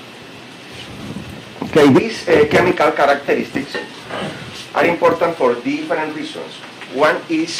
Okay, 1.63 1.91
these 1.91 2.27
uh, 2.27 2.47
chemical 2.49 2.91
characteristics 2.91 3.75
are 4.73 4.85
important 4.85 5.35
for 5.37 5.55
different 5.55 6.15
reasons. 6.15 6.51
One 6.93 7.21
is, 7.29 7.59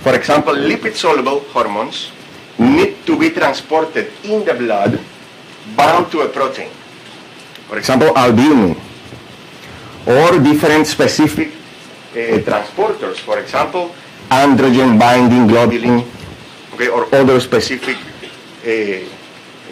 for 0.00 0.14
example, 0.14 0.54
lipid-soluble 0.54 1.40
hormones 1.52 2.12
need 2.58 3.04
to 3.06 3.18
be 3.18 3.30
transported 3.30 4.12
in 4.22 4.44
the 4.44 4.54
blood 4.54 5.00
bound 5.76 6.12
to 6.12 6.20
a 6.22 6.28
protein. 6.28 6.70
For 7.68 7.78
example, 7.78 8.12
albumin. 8.16 8.76
Or 10.06 10.38
different 10.38 10.86
specific 10.86 11.48
uh, 12.12 12.38
transporters. 12.44 13.16
For 13.24 13.40
example, 13.40 13.94
androgen 14.30 15.00
binding 15.00 15.48
globulin, 15.48 16.04
okay, 16.74 16.88
or 16.88 17.08
other 17.14 17.40
specific 17.40 17.96
uh, 17.96 19.00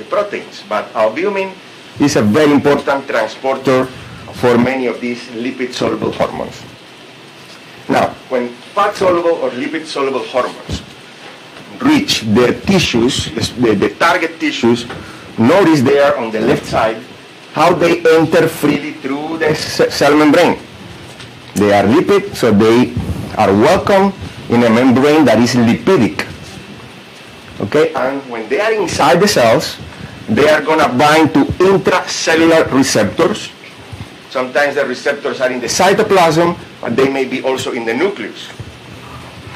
proteins. 0.08 0.64
But 0.66 0.88
albumin 0.96 1.52
is 2.00 2.16
a 2.16 2.22
very 2.22 2.50
important 2.50 3.06
transporter 3.06 3.86
for 4.34 4.58
many 4.58 4.86
of 4.86 5.00
these 5.00 5.20
lipid-soluble 5.30 6.12
hormones. 6.12 6.62
Now, 7.88 8.10
when 8.28 8.48
fat-soluble 8.74 9.42
or 9.42 9.50
lipid-soluble 9.50 10.24
hormones 10.24 10.82
reach 11.80 12.22
their 12.22 12.54
tissues, 12.60 13.26
the, 13.56 13.74
the 13.74 13.90
target 13.98 14.38
tissues, 14.38 14.86
notice 15.38 15.82
there 15.82 16.16
on 16.16 16.30
the 16.30 16.40
left 16.40 16.66
side 16.66 17.02
how 17.52 17.74
they 17.74 18.00
enter 18.16 18.48
freely 18.48 18.92
through 18.92 19.38
the 19.38 19.54
cell 19.54 20.16
membrane. 20.16 20.58
They 21.54 21.72
are 21.72 21.84
lipid, 21.84 22.34
so 22.34 22.50
they 22.50 22.94
are 23.36 23.52
welcome 23.52 24.12
in 24.48 24.64
a 24.64 24.70
membrane 24.70 25.24
that 25.26 25.38
is 25.38 25.54
lipidic. 25.54 26.26
Okay, 27.60 27.92
and 27.94 28.22
when 28.30 28.48
they 28.48 28.60
are 28.60 28.72
inside 28.72 29.20
the 29.20 29.28
cells, 29.28 29.76
they 30.28 30.48
are 30.48 30.62
going 30.62 30.80
to 30.80 30.88
bind 30.96 31.34
to 31.34 31.44
intracellular 31.60 32.70
receptors. 32.72 33.50
Sometimes 34.32 34.76
the 34.76 34.86
receptors 34.86 35.42
are 35.42 35.52
in 35.52 35.60
the 35.60 35.66
cytoplasm, 35.66 36.56
but 36.80 36.96
they 36.96 37.12
may 37.12 37.26
be 37.26 37.42
also 37.44 37.72
in 37.72 37.84
the 37.84 37.92
nucleus. 37.92 38.48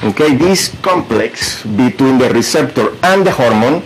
Okay, 0.04 0.36
this 0.36 0.68
complex 0.84 1.64
between 1.64 2.18
the 2.18 2.28
receptor 2.28 2.92
and 3.02 3.24
the 3.24 3.32
hormone 3.32 3.80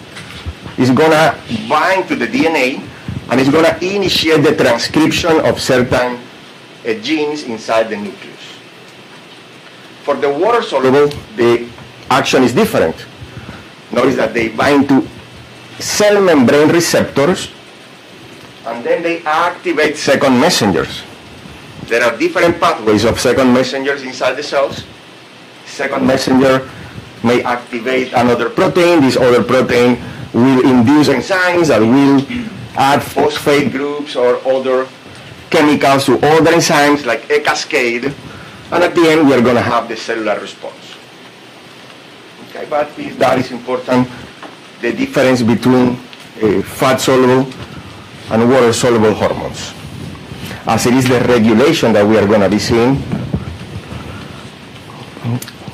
is 0.83 0.91
going 0.91 1.15
to 1.15 1.31
bind 1.69 2.09
to 2.09 2.17
the 2.17 2.27
DNA 2.27 2.83
and 3.31 3.39
it's 3.39 3.49
going 3.49 3.71
to 3.71 3.79
initiate 3.87 4.43
the 4.43 4.57
transcription 4.57 5.39
of 5.47 5.61
certain 5.61 6.19
uh, 6.19 6.95
genes 7.07 7.45
inside 7.45 7.87
the 7.87 7.95
nucleus. 7.95 8.59
For 10.03 10.17
the 10.17 10.29
water 10.29 10.61
soluble, 10.61 11.07
the 11.37 11.71
action 12.11 12.43
is 12.43 12.53
different. 12.53 13.07
Notice 13.93 14.17
that 14.17 14.35
they 14.35 14.49
bind 14.49 14.89
to 14.89 15.07
cell 15.79 16.21
membrane 16.21 16.71
receptors 16.71 17.55
and 18.67 18.85
then 18.85 19.03
they 19.03 19.23
activate 19.23 19.97
second 19.97 20.39
messengers. 20.39 21.03
There 21.85 22.03
are 22.03 22.17
different 22.17 22.61
pathways 22.61 23.05
of 23.05 23.19
second 23.19 23.53
messengers 23.53 24.03
inside 24.03 24.35
the 24.35 24.43
cells. 24.43 24.85
Second 25.67 26.07
messenger 26.07 26.69
may 27.25 27.43
activate 27.43 28.13
another 28.13 28.51
protein. 28.51 29.01
This 29.01 29.17
other 29.17 29.43
protein 29.43 29.99
will 30.33 30.61
induce 30.61 31.09
enzymes 31.09 31.69
that 31.69 31.81
will 31.81 32.23
add 32.77 33.03
phosphate 33.03 33.73
groups 33.73 34.15
or 34.15 34.37
other 34.47 34.87
chemicals 35.51 36.07
to 36.07 36.15
other 36.23 36.53
enzymes 36.53 37.05
like 37.05 37.29
a 37.31 37.41
cascade. 37.41 38.15
And 38.71 38.85
at 38.85 38.95
the 38.95 39.09
end, 39.09 39.27
we 39.27 39.35
are 39.35 39.43
going 39.43 39.57
to 39.57 39.63
have 39.63 39.89
the 39.89 39.97
cellular 39.97 40.39
response. 40.39 40.95
Okay, 42.51 42.67
but 42.71 42.95
that 43.19 43.39
is 43.39 43.51
important, 43.51 44.09
the 44.81 44.93
difference 44.93 45.43
between 45.43 45.99
uh, 46.43 46.63
fat-soluble 46.63 47.51
and 48.31 48.49
water-soluble 48.49 49.15
hormones. 49.15 49.75
As 50.67 50.87
it 50.87 50.95
is 50.95 51.09
the 51.09 51.21
regulation 51.21 51.93
that 51.93 52.07
we 52.07 52.19
are 52.19 52.27
going 52.27 52.41
to 52.41 52.49
be 52.49 52.59
seeing. 52.59 52.97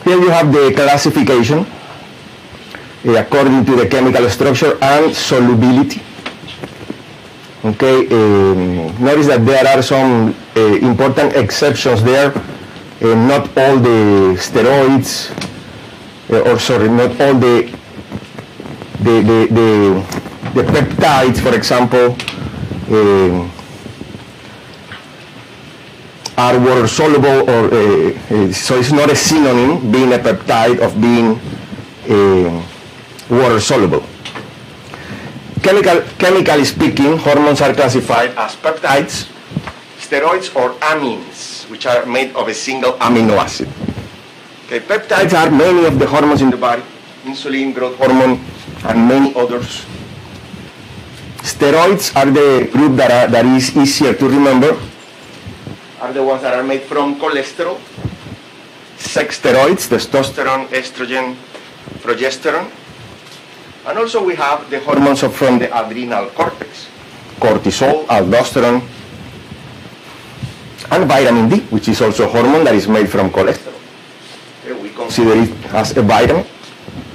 Here 0.05 0.19
you 0.19 0.31
have 0.31 0.53
the 0.53 0.73
classification 0.75 1.67
uh, 3.07 3.21
according 3.21 3.65
to 3.67 3.77
the 3.77 3.87
chemical 3.87 4.29
structure 4.31 4.79
and 4.83 5.15
solubility. 5.15 6.01
Okay, 7.65 8.07
um, 8.11 8.95
notice 9.03 9.27
that 9.27 9.45
there 9.45 9.67
are 9.67 9.83
some 9.83 10.35
uh, 10.57 10.61
important 10.61 11.35
exceptions 11.35 12.03
there. 12.03 12.33
Uh, 13.03 13.15
not 13.27 13.49
all 13.59 13.77
the 13.79 14.35
steroids, 14.39 15.31
uh, 16.31 16.51
or 16.51 16.59
sorry, 16.59 16.89
not 16.89 17.11
all 17.21 17.35
the 17.35 17.77
the, 19.01 19.23
the, 19.23 19.47
the, 19.55 20.63
the 20.63 20.63
peptides, 20.73 21.39
for 21.41 21.55
example, 21.55 22.17
um, 22.91 23.51
are 26.37 26.61
water 26.61 26.87
soluble 26.87 27.49
or 27.49 27.73
uh, 27.73 28.13
uh, 28.13 28.53
so 28.53 28.77
it's 28.79 28.93
not 28.93 29.11
a 29.11 29.17
synonym 29.17 29.91
being 29.91 30.13
a 30.13 30.19
peptide 30.19 30.79
of 30.85 30.93
being 31.01 31.41
uh, 32.09 32.63
water 33.31 33.59
soluble. 33.61 34.05
Chemical, 35.63 36.03
chemically 36.19 36.65
speaking, 36.65 37.17
hormones 37.19 37.61
are 37.61 37.73
classified 37.73 38.31
as 38.37 38.55
peptides, 38.55 39.27
steroids, 39.99 40.55
or 40.55 40.75
amines, 40.79 41.69
which 41.71 41.87
are 41.87 42.07
made 42.07 42.37
of 42.37 42.47
a 42.49 42.55
single 42.55 42.93
amino 43.03 43.37
acid. 43.37 43.69
Okay, 44.67 44.79
peptides 44.81 45.33
are 45.33 45.51
many 45.51 45.87
of 45.87 45.99
the 45.99 46.07
hormones 46.07 46.43
in 46.43 46.51
the 46.51 46.57
body, 46.57 46.83
insulin, 47.25 47.75
growth 47.75 47.97
hormone, 47.97 48.39
and 48.85 49.09
many 49.09 49.35
others. 49.35 49.87
Steroids 51.47 52.11
are 52.19 52.27
the 52.27 52.69
group 52.73 52.97
that, 52.97 53.11
are, 53.13 53.31
that 53.31 53.47
is 53.47 53.71
easier 53.77 54.13
to 54.13 54.29
remember, 54.29 54.77
are 56.01 56.13
the 56.13 56.23
ones 56.23 56.43
that 56.43 56.53
are 56.53 56.65
made 56.65 56.83
from 56.83 57.21
cholesterol, 57.21 57.79
sex 58.99 59.39
steroids, 59.41 59.87
testosterone, 59.87 60.67
estrogen, 60.75 61.37
progesterone. 62.03 62.69
And 63.87 63.97
also 63.97 64.27
we 64.27 64.35
have 64.35 64.69
the 64.71 64.81
hormones 64.81 65.21
from 65.23 65.61
the 65.61 65.71
adrenal 65.71 66.27
cortex, 66.31 66.89
cortisol, 67.39 68.07
aldosterone, 68.07 68.83
and 70.91 71.05
vitamin 71.07 71.49
D, 71.49 71.61
which 71.71 71.87
is 71.87 72.03
also 72.03 72.25
a 72.25 72.29
hormone 72.29 72.65
that 72.65 72.75
is 72.75 72.89
made 72.89 73.09
from 73.09 73.31
cholesterol. 73.31 73.79
Okay, 74.65 74.83
we 74.83 74.91
consider 74.91 75.35
it 75.39 75.55
as 75.73 75.97
a 75.97 76.03
vitamin, 76.03 76.45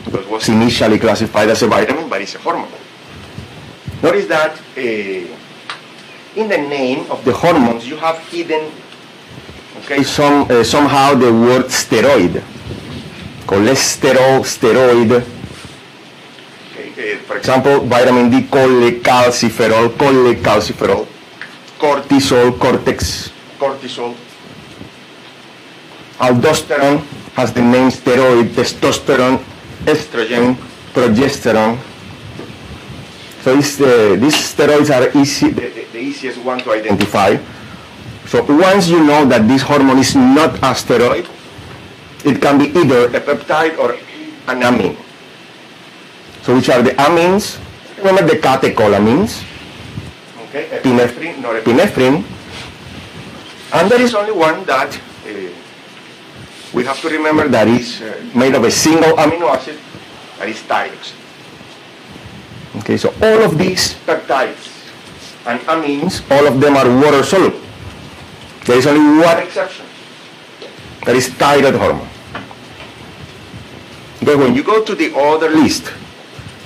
because 0.06 0.24
it 0.26 0.32
was 0.32 0.48
initially 0.48 0.98
classified 0.98 1.50
as 1.50 1.62
a 1.64 1.68
vitamin, 1.68 2.08
but 2.08 2.22
it's 2.22 2.36
a 2.36 2.40
hormone. 2.40 2.72
Notice 4.02 4.26
that 4.28 4.58
uh, 4.58 4.82
in 6.36 6.50
the 6.50 6.58
name 6.58 7.10
of 7.12 7.24
the 7.24 7.34
hormones, 7.34 7.88
you 7.88 7.96
have 7.98 8.18
hidden, 8.30 8.72
okay, 9.80 10.02
some, 10.02 10.50
uh, 10.50 10.64
somehow 10.64 11.14
the 11.14 11.32
word 11.32 11.66
steroid. 11.66 12.42
Cholesterol, 13.46 14.42
steroid. 14.42 15.22
Okay, 16.72 17.14
uh, 17.14 17.18
for 17.28 17.38
example, 17.38 17.82
vitamin 17.82 18.32
D, 18.32 18.42
cholecalciferol, 18.48 19.90
cholecalciferol. 19.90 21.06
Cortisol, 21.78 22.58
cortex, 22.58 23.32
cortisol. 23.60 24.16
Aldosterone 26.18 27.00
has 27.34 27.54
the 27.54 27.62
name 27.62 27.92
steroid, 27.92 28.50
testosterone, 28.50 29.38
estrogen, 29.86 30.56
progesterone. 30.94 31.91
So 33.44 33.58
it's, 33.58 33.82
uh, 33.82 34.16
these 34.20 34.36
steroids 34.36 34.90
are 34.94 35.10
easy, 35.18 35.50
the, 35.50 35.62
the- 35.70 35.88
the 35.92 36.00
easiest 36.00 36.38
one 36.46 36.60
to 36.60 36.72
identify. 36.72 37.38
So 38.28 38.44
once 38.46 38.88
you 38.88 39.04
know 39.04 39.26
that 39.26 39.48
this 39.48 39.62
hormone 39.62 39.98
is 40.00 40.16
not 40.16 40.56
a 40.64 40.72
steroid, 40.78 41.28
it 42.24 42.40
can 42.42 42.58
be 42.60 42.66
either 42.80 43.08
a 43.08 43.20
peptide 43.20 43.78
or 43.78 43.98
an 44.48 44.62
amine. 44.64 44.96
So 46.44 46.56
which 46.56 46.70
are 46.70 46.82
the 46.82 46.92
amines? 46.92 47.60
Remember 47.98 48.24
the 48.24 48.38
catecholamines? 48.40 49.44
Okay, 50.48 50.70
epinephrine, 50.80 51.42
norepinephrine. 51.42 52.24
And 53.74 53.90
there 53.92 54.02
is 54.02 54.14
only 54.16 54.32
one 54.34 54.64
that 54.66 54.94
uh, 54.96 55.32
we 56.74 56.84
have 56.86 57.00
to 57.02 57.10
remember 57.10 57.48
that 57.48 57.68
is 57.68 58.02
uh, 58.02 58.22
made 58.36 58.54
of 58.56 58.64
a 58.64 58.72
single 58.72 59.14
amino 59.18 59.50
acid, 59.50 59.78
that 60.40 60.48
is 60.50 60.58
thyroxine. 60.64 61.20
Okay, 62.78 62.98
so 62.98 63.10
all 63.22 63.44
of 63.44 63.58
these 63.58 63.96
peptides 64.08 64.72
and 65.46 65.60
amines, 65.62 66.24
all 66.32 66.48
of 66.48 66.62
them 66.62 66.78
are 66.78 66.88
water 66.88 67.24
soluble. 67.24 67.60
There 68.66 68.78
is 68.78 68.88
only 68.88 69.20
one 69.20 69.40
exception. 69.40 69.86
That 71.06 71.16
is 71.16 71.28
thyroid 71.34 71.76
hormone. 71.76 72.08
Okay, 74.22 74.36
when 74.36 74.56
you 74.56 74.64
go 74.64 74.84
to 74.86 74.96
the 74.96 75.14
other 75.18 75.50
list, 75.50 75.92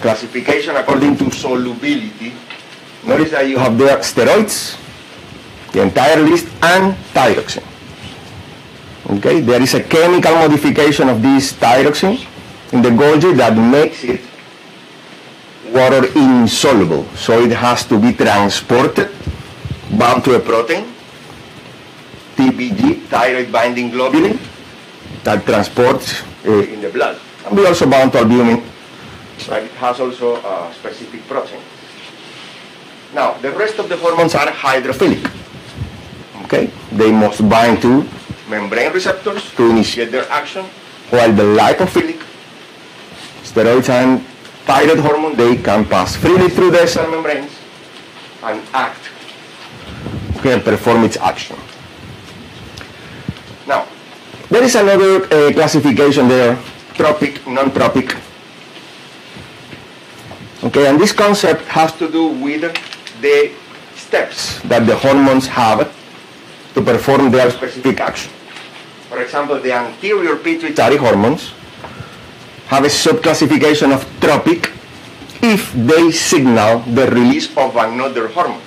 classification 0.02 0.76
according 0.76 1.18
to 1.18 1.32
solubility, 1.32 2.34
notice 3.04 3.32
that 3.32 3.48
you 3.48 3.58
have 3.58 3.78
there 3.78 3.98
steroids, 4.00 4.78
the 5.72 5.82
entire 5.82 6.22
list, 6.22 6.48
and 6.62 6.94
thyroxine. 7.16 7.66
Okay, 9.18 9.40
there 9.40 9.62
is 9.62 9.74
a 9.74 9.82
chemical 9.82 10.34
modification 10.34 11.10
of 11.10 11.22
this 11.22 11.54
thyroxine 11.54 12.28
in 12.74 12.82
the 12.82 12.90
Golgi 12.90 13.36
that 13.38 13.56
makes 13.58 14.04
it 14.04 14.22
water 15.76 16.08
insoluble. 16.16 17.04
So 17.16 17.44
it 17.44 17.52
has 17.52 17.84
to 17.92 18.00
be 18.00 18.14
transported, 18.14 19.12
bound 20.00 20.24
to 20.24 20.36
a 20.36 20.40
protein, 20.40 20.88
TBG, 22.40 23.04
thyroid 23.12 23.52
binding 23.52 23.92
globulin, 23.92 24.40
that 25.24 25.46
transports 25.46 26.24
uh, 26.48 26.64
in 26.64 26.80
the 26.80 26.90
blood. 26.90 27.20
And 27.46 27.58
we 27.58 27.68
also 27.68 27.86
bound 27.86 28.14
to 28.14 28.20
albumin, 28.20 28.64
but 29.48 29.64
it 29.64 29.72
has 29.84 30.00
also 30.00 30.40
a 30.40 30.74
specific 30.74 31.28
protein. 31.28 31.60
Now, 33.14 33.34
the 33.40 33.52
rest 33.52 33.78
of 33.80 33.90
the 33.90 33.98
hormones 33.98 34.34
are 34.36 34.48
hydrophilic. 34.48 35.24
Okay, 36.46 36.72
they 36.92 37.12
must 37.12 37.48
bind 37.50 37.82
to 37.82 38.08
membrane 38.50 38.94
receptors 38.94 39.52
to 39.56 39.70
initiate 39.70 40.12
their 40.12 40.30
action, 40.30 40.66
while 41.10 41.32
the 41.34 41.44
lipophilic 41.44 42.22
steroids 43.44 43.90
and 43.90 44.24
thyroid 44.66 45.00
hormone, 45.00 45.36
they 45.36 45.56
can 45.56 45.86
pass 45.86 46.16
freely 46.16 46.50
through 46.50 46.72
the 46.72 46.86
cell 46.88 47.10
membranes 47.10 47.52
and 48.44 48.62
act, 48.74 49.10
and 50.44 50.64
perform 50.64 51.04
its 51.04 51.18
action. 51.18 51.58
Now, 53.68 53.88
there 54.50 54.64
is 54.64 54.76
another 54.76 55.26
uh, 55.26 55.52
classification 55.54 56.28
there, 56.28 56.58
tropic, 56.94 57.46
non-tropic. 57.48 58.16
Okay, 60.64 60.88
and 60.88 61.00
this 61.00 61.12
concept 61.12 61.62
has 61.66 61.92
to 61.98 62.12
do 62.12 62.28
with 62.28 62.62
the 63.22 63.52
steps 63.96 64.60
that 64.64 64.86
the 64.86 64.96
hormones 64.96 65.48
have 65.48 65.94
to 66.74 66.82
perform 66.82 67.32
their 67.32 67.50
specific 67.52 68.00
action. 68.00 68.32
For 69.10 69.22
example, 69.22 69.60
the 69.60 69.72
anterior 69.72 70.36
pituitary 70.36 70.98
hormones 70.98 71.54
have 72.68 72.84
a 72.84 72.90
subclassification 72.90 73.94
of 73.94 74.02
tropic 74.20 74.72
if 75.42 75.74
they 75.74 76.12
signal 76.12 76.80
the 76.98 77.06
release 77.12 77.50
of 77.56 77.76
another 77.76 78.28
hormone. 78.28 78.62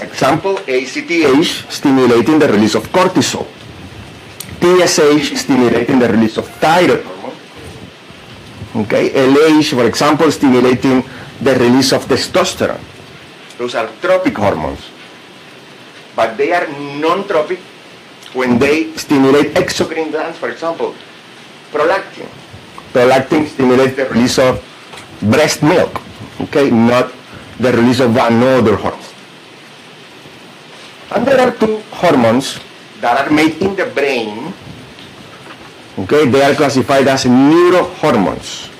Example, 0.00 0.58
ACTH 0.68 1.72
stimulating 1.72 2.38
the 2.38 2.48
release 2.48 2.74
of 2.74 2.84
cortisol. 2.92 3.46
TSH 4.60 5.36
stimulating 5.36 5.98
the 5.98 6.08
release 6.08 6.36
of 6.36 6.48
thyroid 6.48 7.04
hormone. 7.04 7.36
Okay, 8.84 9.10
LH, 9.10 9.72
for 9.72 9.86
example, 9.86 10.30
stimulating 10.30 11.04
the 11.40 11.54
release 11.56 11.92
of 11.92 12.04
testosterone. 12.04 12.80
Those 13.58 13.74
are 13.74 13.88
tropic 14.00 14.36
hormones. 14.36 14.80
But 16.14 16.36
they 16.36 16.52
are 16.52 16.66
non-tropic 17.00 17.60
when 18.32 18.56
mm-hmm. 18.56 18.58
they 18.58 18.92
stimulate 18.96 19.54
exocrine 19.54 20.10
glands, 20.10 20.38
for 20.38 20.48
example, 20.48 20.94
prolactin. 21.72 22.28
Prolactin 22.96 23.44
stimulates 23.44 23.92
the 23.92 24.08
release 24.08 24.38
of 24.40 24.56
breast 25.20 25.60
milk, 25.60 26.00
okay, 26.48 26.72
not 26.72 27.12
the 27.60 27.68
release 27.68 28.00
of 28.00 28.16
another 28.16 28.72
hormone. 28.72 29.12
And 31.12 31.28
there 31.28 31.36
are 31.36 31.52
two 31.52 31.84
hormones 31.92 32.56
that 33.04 33.20
are 33.20 33.28
made 33.28 33.60
in 33.60 33.76
the 33.76 33.84
brain. 33.92 34.48
Okay, 36.08 36.24
they 36.24 36.40
are 36.40 36.54
classified 36.56 37.06
as 37.06 37.28
neurohormones. 37.28 38.72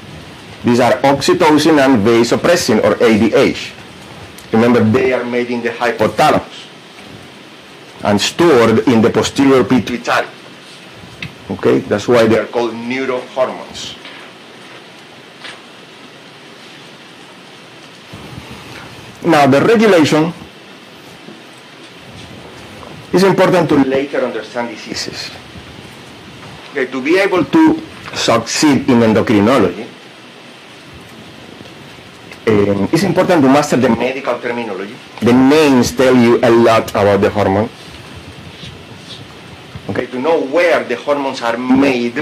These 0.64 0.81
are 0.81 0.96
oxytocin 1.05 1.76
and 1.76 2.00
vasopressin 2.00 2.81
or 2.81 2.96
ADH. 2.96 3.76
Remember, 4.57 4.81
they 4.81 5.12
are 5.12 5.29
made 5.29 5.50
in 5.50 5.61
the 5.61 5.76
hypothalamus 5.76 6.64
and 8.00 8.18
stored 8.18 8.88
in 8.88 9.02
the 9.02 9.11
posterior 9.11 9.62
pituitary. 9.62 10.29
Okay, 11.50 11.81
that's 11.81 12.09
why 12.09 12.24
they 12.26 12.38
are 12.38 12.46
called 12.48 12.72
neurohormones. 12.72 13.96
Now, 19.27 19.45
the 19.51 19.59
regulation 19.61 20.33
is 23.12 23.25
important 23.25 23.69
to 23.71 23.83
later 23.83 24.23
understand 24.23 24.69
diseases. 24.71 25.35
Okay, 26.71 26.87
to 26.87 27.03
be 27.03 27.19
able 27.19 27.43
to 27.45 27.83
succeed 28.15 28.87
in 28.89 29.03
endocrinology, 29.03 29.83
um, 32.47 32.87
it's 32.95 33.03
important 33.03 33.43
to 33.43 33.49
master 33.51 33.75
the 33.77 33.91
medical 33.91 34.39
terminology. 34.39 34.95
The 35.19 35.33
names 35.33 35.91
tell 35.91 36.15
you 36.15 36.39
a 36.45 36.51
lot 36.51 36.91
about 36.95 37.21
the 37.21 37.31
hormone. 37.31 37.69
Okay, 39.91 40.07
to 40.07 40.21
know 40.21 40.39
where 40.39 40.85
the 40.85 40.95
hormones 40.95 41.43
are 41.43 41.59
made 41.59 42.19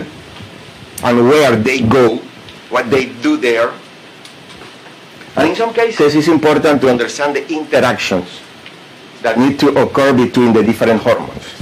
and 1.05 1.15
where 1.29 1.55
they 1.55 1.81
go, 1.85 2.17
what 2.73 2.89
they 2.89 3.13
do 3.21 3.37
there. 3.37 3.75
And 5.37 5.51
in 5.51 5.57
some 5.57 5.75
cases, 5.75 6.15
it's 6.15 6.29
important 6.29 6.81
to 6.83 6.89
understand 6.89 7.35
the 7.35 7.43
interactions 7.53 8.41
that 9.23 9.39
need 9.39 9.59
to 9.59 9.75
occur 9.83 10.13
between 10.13 10.53
the 10.53 10.63
different 10.63 11.01
hormones. 11.01 11.55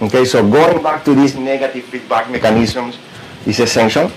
Okay, 0.00 0.24
so 0.24 0.40
going 0.48 0.82
back 0.82 1.04
to 1.04 1.14
these 1.14 1.36
negative 1.36 1.84
feedback 1.84 2.30
mechanisms 2.30 2.98
is 3.46 3.60
essential. 3.60 4.10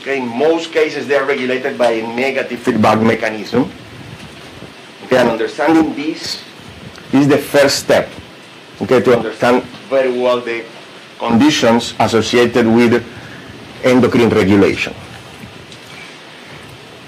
Okay, 0.00 0.18
in 0.18 0.28
most 0.28 0.72
cases 0.72 1.06
they 1.06 1.16
are 1.16 1.24
regulated 1.24 1.78
by 1.78 1.92
a 1.92 2.02
negative 2.16 2.58
feedback 2.60 3.00
mechanism. 3.00 3.70
Okay, 5.04 5.16
and 5.16 5.30
understanding 5.30 5.94
this 5.94 6.42
is 7.12 7.28
the 7.28 7.38
first 7.38 7.78
step. 7.84 8.08
Okay, 8.82 9.00
to 9.00 9.16
understand 9.16 9.62
very 9.88 10.12
well 10.12 10.40
the 10.40 10.64
conditions 11.18 11.94
associated 12.00 12.66
with 12.66 13.04
endocrine 13.84 14.30
regulation. 14.30 14.94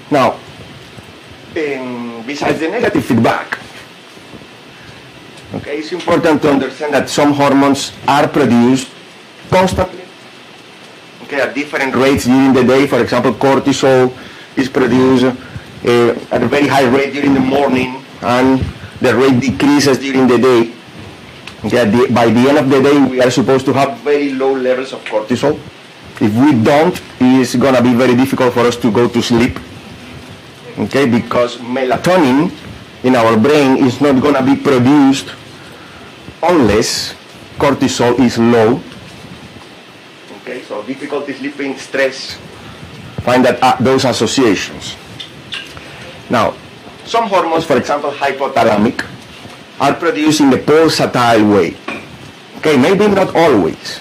Now, 0.09 0.39
um, 1.57 2.23
besides 2.25 2.59
the 2.59 2.69
negative 2.69 3.03
feedback, 3.03 3.59
okay, 5.55 5.79
it's 5.79 5.91
important 5.91 6.41
to 6.43 6.51
understand 6.51 6.93
that 6.93 7.09
some 7.09 7.33
hormones 7.33 7.91
are 8.07 8.25
produced 8.27 8.87
constantly, 9.49 10.03
okay, 11.23 11.41
at 11.41 11.53
different 11.53 11.93
rates 11.93 12.23
during 12.23 12.53
the 12.53 12.63
day. 12.63 12.87
For 12.87 13.01
example, 13.01 13.33
cortisol 13.33 14.15
is 14.55 14.69
produced 14.69 15.25
uh, 15.25 16.15
at 16.31 16.41
a 16.41 16.47
very 16.47 16.67
high 16.67 16.87
rate 16.87 17.11
during 17.11 17.33
the 17.33 17.43
morning, 17.43 18.01
and 18.21 18.63
the 19.01 19.13
rate 19.13 19.41
decreases 19.41 19.99
during 19.99 20.27
the 20.27 20.37
day. 20.37 20.71
Okay, 21.65 21.83
the, 21.83 22.07
by 22.13 22.29
the 22.31 22.47
end 22.47 22.57
of 22.59 22.69
the 22.69 22.81
day, 22.81 22.97
we 23.03 23.19
are 23.19 23.31
supposed 23.31 23.65
to 23.65 23.73
have 23.73 23.99
very 24.07 24.31
low 24.31 24.53
levels 24.55 24.93
of 24.93 25.03
cortisol. 25.03 25.59
If 26.21 26.31
we 26.33 26.63
don't, 26.63 26.95
it's 27.19 27.55
gonna 27.55 27.81
be 27.81 27.93
very 27.93 28.15
difficult 28.15 28.53
for 28.53 28.61
us 28.61 28.77
to 28.77 28.89
go 28.89 29.09
to 29.09 29.21
sleep 29.21 29.59
okay, 30.77 31.09
because 31.09 31.57
melatonin 31.57 32.53
in 33.03 33.15
our 33.15 33.37
brain 33.37 33.77
is 33.81 33.99
not 34.01 34.21
going 34.21 34.35
to 34.37 34.45
be 34.45 34.55
produced 34.55 35.33
unless 36.43 37.13
cortisol 37.57 38.17
is 38.21 38.37
low. 38.37 38.79
Okay, 40.41 40.61
so 40.63 40.81
difficulty 40.83 41.33
sleeping, 41.33 41.77
stress, 41.77 42.37
find 43.25 43.43
that 43.43 43.61
uh, 43.61 43.75
those 43.81 44.05
associations. 44.05 44.95
Now, 46.29 46.55
some 47.05 47.27
hormones, 47.27 47.65
for 47.65 47.77
example, 47.77 48.11
hypothalamic, 48.11 49.05
are 49.79 49.93
produced 49.93 50.41
in 50.41 50.49
the 50.49 50.57
pulsatile 50.57 51.45
way. 51.53 51.75
Okay, 52.57 52.77
maybe 52.77 53.07
not 53.07 53.35
always. 53.35 53.99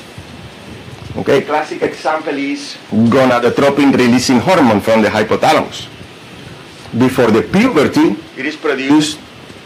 Okay, 1.17 1.41
classic 1.43 1.81
example 1.81 2.37
is 2.37 2.77
gonadotropin 3.09 3.97
releasing 3.97 4.39
hormone 4.39 4.81
from 4.81 5.01
the 5.01 5.09
hypothalamus 5.09 5.89
before 6.99 7.31
the 7.31 7.43
puberty, 7.43 8.17
it 8.37 8.47
is 8.47 8.57
produced 8.57 9.19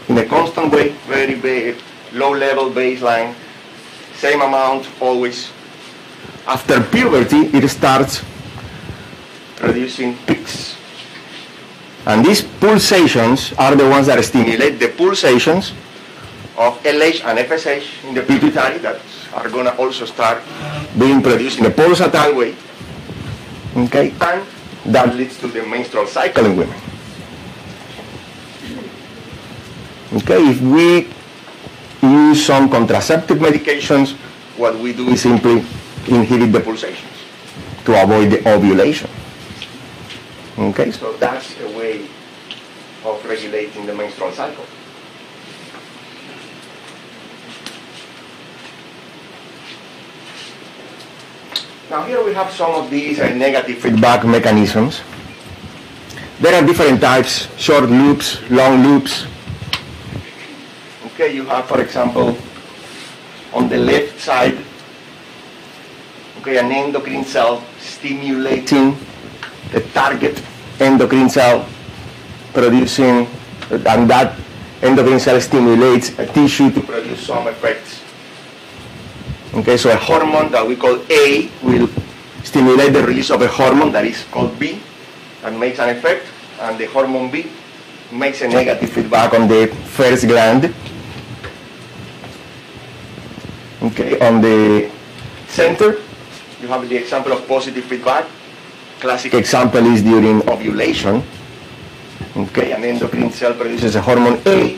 in 0.09 0.17
a 0.17 0.25
constant 0.25 0.71
way, 0.73 0.89
very 1.07 1.35
big, 1.35 1.77
low 2.13 2.31
level 2.31 2.69
baseline, 2.69 3.33
same 4.15 4.41
amount 4.41 4.87
always. 4.99 5.51
After 6.47 6.81
puberty, 6.81 7.47
it 7.55 7.67
starts 7.69 8.23
producing 9.55 10.17
peaks. 10.25 10.75
And 12.05 12.25
these 12.25 12.41
pulsations 12.41 13.53
are 13.53 13.75
the 13.75 13.87
ones 13.87 14.07
that 14.07 14.23
stimulate 14.25 14.79
the 14.79 14.89
pulsations 14.89 15.71
of 16.57 16.81
LH 16.83 17.23
and 17.23 17.39
FSH 17.39 18.09
in 18.09 18.15
the 18.15 18.23
pituitary 18.23 18.79
that 18.79 18.99
are 19.33 19.49
going 19.49 19.65
to 19.65 19.75
also 19.77 20.05
start 20.05 20.41
being 20.97 21.21
produced 21.21 21.59
in 21.59 21.65
a 21.65 21.69
pulsatile 21.69 22.35
way. 22.35 22.55
Okay, 23.77 24.09
and 24.19 24.45
that 24.93 25.15
leads 25.15 25.37
to 25.39 25.47
the 25.47 25.63
menstrual 25.65 26.07
cycle 26.07 26.45
in 26.45 26.57
women. 26.57 26.90
Okay, 30.21 30.49
if 30.49 30.61
we 30.61 31.07
use 32.07 32.45
some 32.45 32.69
contraceptive 32.69 33.39
medications, 33.39 34.13
what 34.55 34.77
we 34.77 34.93
do 34.93 35.09
is 35.09 35.21
simply 35.21 35.65
inhibit 36.07 36.51
the 36.51 36.59
pulsations 36.59 37.09
to 37.85 38.01
avoid 38.01 38.29
the 38.29 38.39
ovulation. 38.47 39.09
Okay, 40.57 40.91
so 40.91 41.13
that's 41.13 41.59
a 41.61 41.69
way 41.77 42.05
of 43.03 43.25
regulating 43.25 43.85
the 43.85 43.95
menstrual 43.95 44.31
cycle. 44.31 44.65
Now 51.89 52.03
here 52.05 52.23
we 52.23 52.33
have 52.33 52.51
some 52.51 52.71
of 52.71 52.89
these 52.89 53.19
uh, 53.19 53.33
negative 53.33 53.79
feedback 53.79 54.23
mechanisms. 54.23 55.01
There 56.39 56.53
are 56.53 56.65
different 56.65 57.01
types, 57.01 57.49
short 57.57 57.89
loops, 57.89 58.39
long 58.49 58.83
loops. 58.83 59.25
Okay, 61.21 61.35
you 61.35 61.45
have, 61.45 61.69
for 61.69 61.79
example, 61.79 62.35
on 63.53 63.69
the 63.69 63.77
left 63.77 64.19
side, 64.19 64.57
okay, 66.41 66.57
an 66.57 66.71
endocrine 66.71 67.23
cell 67.23 67.61
stimulating 67.77 68.97
the 69.69 69.81
target 69.93 70.41
endocrine 70.79 71.29
cell 71.29 71.69
producing, 72.53 73.29
and 73.69 74.09
that 74.09 74.33
endocrine 74.81 75.19
cell 75.19 75.39
stimulates 75.39 76.09
a 76.17 76.25
tissue 76.25 76.71
to 76.71 76.81
produce 76.81 77.27
some 77.27 77.45
effects. 77.45 78.01
Okay, 79.53 79.77
so 79.77 79.91
a 79.91 79.95
hormone 79.95 80.51
that 80.51 80.65
we 80.65 80.75
call 80.75 80.97
A 81.11 81.51
will 81.61 81.87
stimulate 82.41 82.93
the 82.93 83.05
release 83.05 83.29
of 83.29 83.43
a 83.43 83.47
hormone 83.47 83.91
that 83.91 84.05
is 84.05 84.25
called 84.31 84.57
B 84.57 84.81
and 85.43 85.59
makes 85.59 85.77
an 85.77 85.89
effect, 85.89 86.25
and 86.61 86.79
the 86.79 86.87
hormone 86.87 87.29
B 87.29 87.45
makes 88.11 88.41
a 88.41 88.47
negative 88.47 88.89
feedback 88.89 89.35
on 89.35 89.47
the 89.47 89.67
first 89.93 90.25
gland. 90.25 90.73
Okay, 93.81 94.19
on 94.21 94.41
the 94.41 94.91
center, 95.47 95.97
you 96.61 96.67
have 96.67 96.87
the 96.87 96.95
example 96.95 97.31
of 97.33 97.47
positive 97.47 97.83
feedback. 97.85 98.29
Classic 98.99 99.33
example 99.33 99.83
is 99.87 100.03
during 100.03 100.47
ovulation. 100.47 101.23
Okay, 102.37 102.71
an 102.73 102.83
endocrine 102.83 103.31
cell 103.31 103.55
produces 103.55 103.95
a 103.95 104.01
hormone 104.01 104.39
A, 104.45 104.77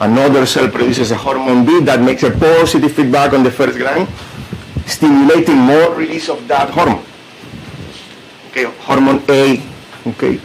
another 0.00 0.44
cell 0.44 0.68
produces 0.68 1.12
a 1.12 1.16
hormone 1.16 1.64
B 1.64 1.80
that 1.86 2.02
makes 2.02 2.24
a 2.24 2.32
positive 2.32 2.92
feedback 2.92 3.32
on 3.32 3.44
the 3.44 3.50
first 3.50 3.78
gland, 3.78 4.08
stimulating 4.86 5.56
more 5.56 5.94
release 5.94 6.28
of 6.28 6.42
that 6.48 6.68
hormone. 6.70 7.04
Okay, 8.50 8.64
hormone 8.82 9.22
A, 9.30 9.62
okay, 10.08 10.36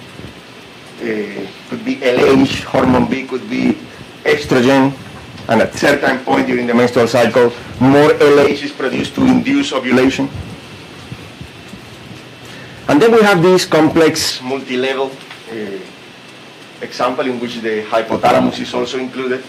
uh, 1.01 1.49
could 1.67 1.83
be 1.83 1.95
LH, 1.95 2.63
hormone 2.65 3.09
B 3.09 3.25
could 3.25 3.49
be 3.49 3.73
estrogen, 4.23 4.93
and 5.47 5.61
at 5.61 5.73
certain 5.75 6.19
point 6.19 6.47
during 6.47 6.67
the 6.67 6.73
menstrual 6.73 7.07
cycle, 7.07 7.51
more 7.79 8.09
LH 8.09 8.63
is 8.63 8.71
produced 8.71 9.15
to 9.15 9.25
induce 9.25 9.73
ovulation. 9.73 10.29
And 12.87 13.01
then 13.01 13.11
we 13.11 13.21
have 13.21 13.41
this 13.41 13.65
complex 13.65 14.41
multi-level 14.41 15.11
uh, 15.51 15.79
example 16.81 17.25
in 17.25 17.39
which 17.39 17.61
the 17.61 17.83
hypothalamus 17.83 18.59
is 18.59 18.73
also 18.73 18.99
included. 18.99 19.43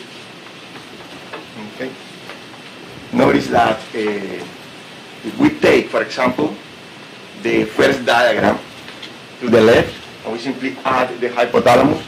Okay. 1.75 1.91
Notice 3.13 3.49
that 3.49 3.79
uh, 3.95 4.45
if 5.25 5.39
we 5.39 5.51
take, 5.61 5.89
for 5.89 6.03
example, 6.03 6.55
the 7.43 7.65
first 7.65 8.05
diagram 8.05 8.59
to 9.41 9.51
the 9.51 9.61
left, 9.61 9.95
and 10.25 10.33
we 10.33 10.39
simply 10.39 10.77
add 10.85 11.09
the 11.21 11.29
hypothalamus, 11.29 12.03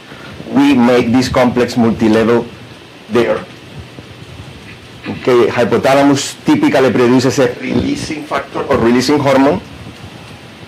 we 0.55 0.75
make 0.75 1.13
this 1.13 1.29
complex 1.29 1.77
multi-level 1.77 2.47
there. 3.11 3.45
Okay, 5.09 5.49
hypothalamus 5.49 6.37
typically 6.45 6.91
produces 6.93 7.39
a 7.39 7.49
releasing 7.61 8.25
factor 8.25 8.61
or 8.65 8.77
releasing 8.77 9.19
hormone 9.19 9.61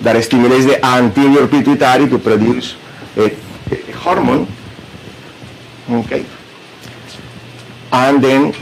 that 0.00 0.16
stimulates 0.24 0.64
the 0.64 0.80
anterior 0.84 1.46
pituitary 1.46 2.08
to 2.08 2.18
produce 2.18 2.76
a, 3.16 3.28
hormone. 4.00 4.48
Okay. 5.90 6.24
And 7.92 8.24
then 8.24 8.54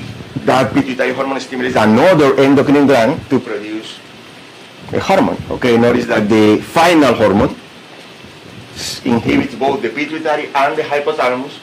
that 0.45 0.75
pituitary 0.75 1.13
hormone 1.13 1.39
stimulates 1.39 1.77
another 1.77 2.35
endocrine 2.41 2.87
gland 2.87 3.23
to 3.31 3.39
produce 3.39 4.01
a 4.93 4.99
hormone. 4.99 5.39
Okay, 5.51 5.77
notice 5.79 6.07
that 6.07 6.29
the 6.29 6.59
final 6.59 7.15
hormone 7.15 7.55
inhibits 9.05 9.55
both 9.55 9.81
the 9.83 9.91
pituitary 9.91 10.47
and 10.55 10.77
the 10.77 10.83
hypothalamus, 10.83 11.59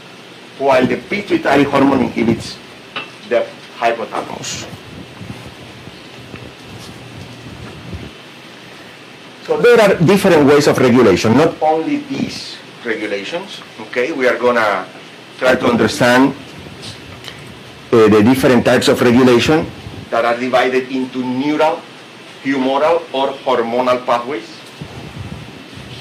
while 0.57 0.85
the 0.87 0.95
pituitary 0.95 1.63
hormone 1.63 2.01
inhibits 2.03 2.57
the 3.27 3.45
hypothalamus. 3.79 4.67
So 9.45 9.61
there 9.61 9.77
are 9.79 9.93
different 10.01 10.47
ways 10.47 10.65
of 10.67 10.77
regulation, 10.79 11.37
not 11.37 11.53
only 11.61 11.97
these 12.09 12.57
regulations, 12.83 13.61
okay? 13.89 14.11
We 14.11 14.27
are 14.27 14.37
gonna 14.37 14.87
try 15.37 15.55
to 15.55 15.65
understand 15.67 16.33
uh, 17.91 18.09
the 18.09 18.23
different 18.23 18.65
types 18.65 18.87
of 18.87 19.01
regulation 19.01 19.69
that 20.09 20.25
are 20.25 20.37
divided 20.37 20.89
into 20.89 21.21
neural, 21.21 21.81
humoral, 22.41 23.05
or 23.13 23.37
hormonal 23.45 24.03
pathways. 24.05 24.49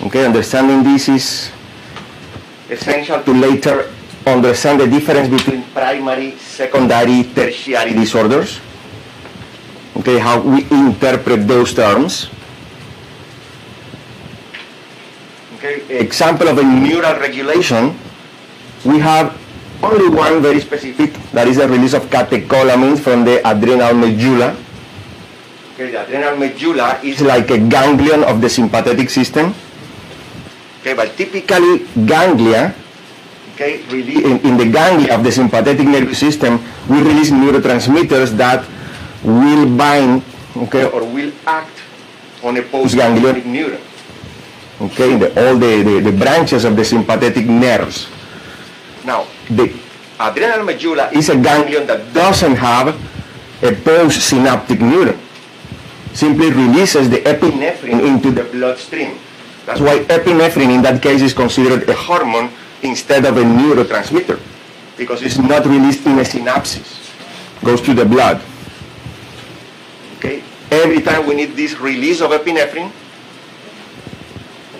Okay, 0.02 0.24
understanding 0.24 0.82
this 0.82 1.08
is 1.08 1.50
essential 2.70 3.22
to 3.22 3.32
later 3.32 3.92
understand 4.26 4.80
the 4.80 4.86
difference 4.86 5.28
between 5.28 5.62
primary, 5.72 6.36
secondary, 6.38 7.24
tertiary 7.34 7.92
disorders. 7.92 8.60
Okay, 9.96 10.18
how 10.18 10.40
we 10.40 10.64
interpret 10.70 11.46
those 11.46 11.72
terms. 11.72 12.28
Okay, 15.56 15.80
example 15.98 16.48
of 16.48 16.58
a 16.58 16.64
neural 16.64 17.16
regulation, 17.20 17.96
we 18.84 18.98
have 18.98 19.32
only 19.82 20.08
one 20.08 20.42
very 20.42 20.60
specific, 20.60 21.12
that 21.32 21.48
is 21.48 21.56
the 21.56 21.68
release 21.68 21.94
of 21.94 22.04
catecholamines 22.10 23.00
from 23.00 23.24
the 23.24 23.40
adrenal 23.48 23.94
medulla. 23.94 24.56
Okay, 25.74 25.90
the 25.90 26.04
adrenal 26.04 26.36
medulla 26.36 27.00
is 27.02 27.20
like 27.20 27.50
a 27.50 27.58
ganglion 27.58 28.24
of 28.24 28.40
the 28.40 28.48
sympathetic 28.48 29.08
system. 29.08 29.54
Okay, 30.80 30.92
but 30.92 31.16
typically 31.16 31.86
ganglia, 32.04 32.74
okay, 33.54 33.82
in, 33.88 34.38
in 34.42 34.54
the 34.58 34.66
ganglia 34.70 35.14
of 35.14 35.24
the 35.24 35.32
sympathetic 35.32 35.86
nervous 35.86 36.18
system, 36.18 36.60
we 36.88 37.00
release 37.00 37.30
neurotransmitters 37.30 38.36
that 38.36 38.66
will 39.22 39.64
bind, 39.76 40.22
okay, 40.56 40.84
or 40.90 41.04
will 41.04 41.32
act 41.46 41.78
on 42.42 42.56
a 42.58 42.62
postganglionic 42.62 43.44
neuron 43.44 43.80
okay, 44.80 45.16
the, 45.16 45.28
all 45.38 45.56
the, 45.56 45.82
the, 45.82 46.10
the 46.10 46.12
branches 46.12 46.64
of 46.64 46.76
the 46.76 46.84
sympathetic 46.84 47.46
nerves. 47.46 48.08
Now, 49.04 49.26
the 49.48 49.72
adrenal 50.18 50.64
medulla 50.64 51.10
is 51.12 51.28
a 51.28 51.36
ganglion 51.36 51.86
that 51.86 52.12
doesn't 52.12 52.56
have 52.56 52.88
a 52.88 53.70
postsynaptic 53.70 54.78
neuron. 54.78 55.18
Simply 56.14 56.50
releases 56.50 57.10
the 57.10 57.18
epinephrine 57.18 58.00
into 58.06 58.30
the 58.30 58.44
bloodstream. 58.44 59.18
That's 59.66 59.80
why 59.80 60.04
epinephrine 60.04 60.74
in 60.74 60.82
that 60.82 61.02
case 61.02 61.22
is 61.22 61.34
considered 61.34 61.88
a 61.88 61.94
hormone 61.94 62.50
instead 62.84 63.24
of 63.24 63.36
a 63.36 63.42
neurotransmitter 63.42 64.38
because 64.96 65.22
it's 65.22 65.38
not 65.38 65.66
released 65.66 66.06
in 66.06 66.18
a 66.18 66.24
synapsis. 66.24 67.00
Goes 67.64 67.80
to 67.82 67.94
the 67.94 68.04
blood. 68.04 68.40
Okay? 70.18 70.44
Every 70.70 71.00
time 71.00 71.26
we 71.26 71.34
need 71.34 71.56
this 71.56 71.80
release 71.80 72.20
of 72.20 72.30
epinephrine, 72.30 72.92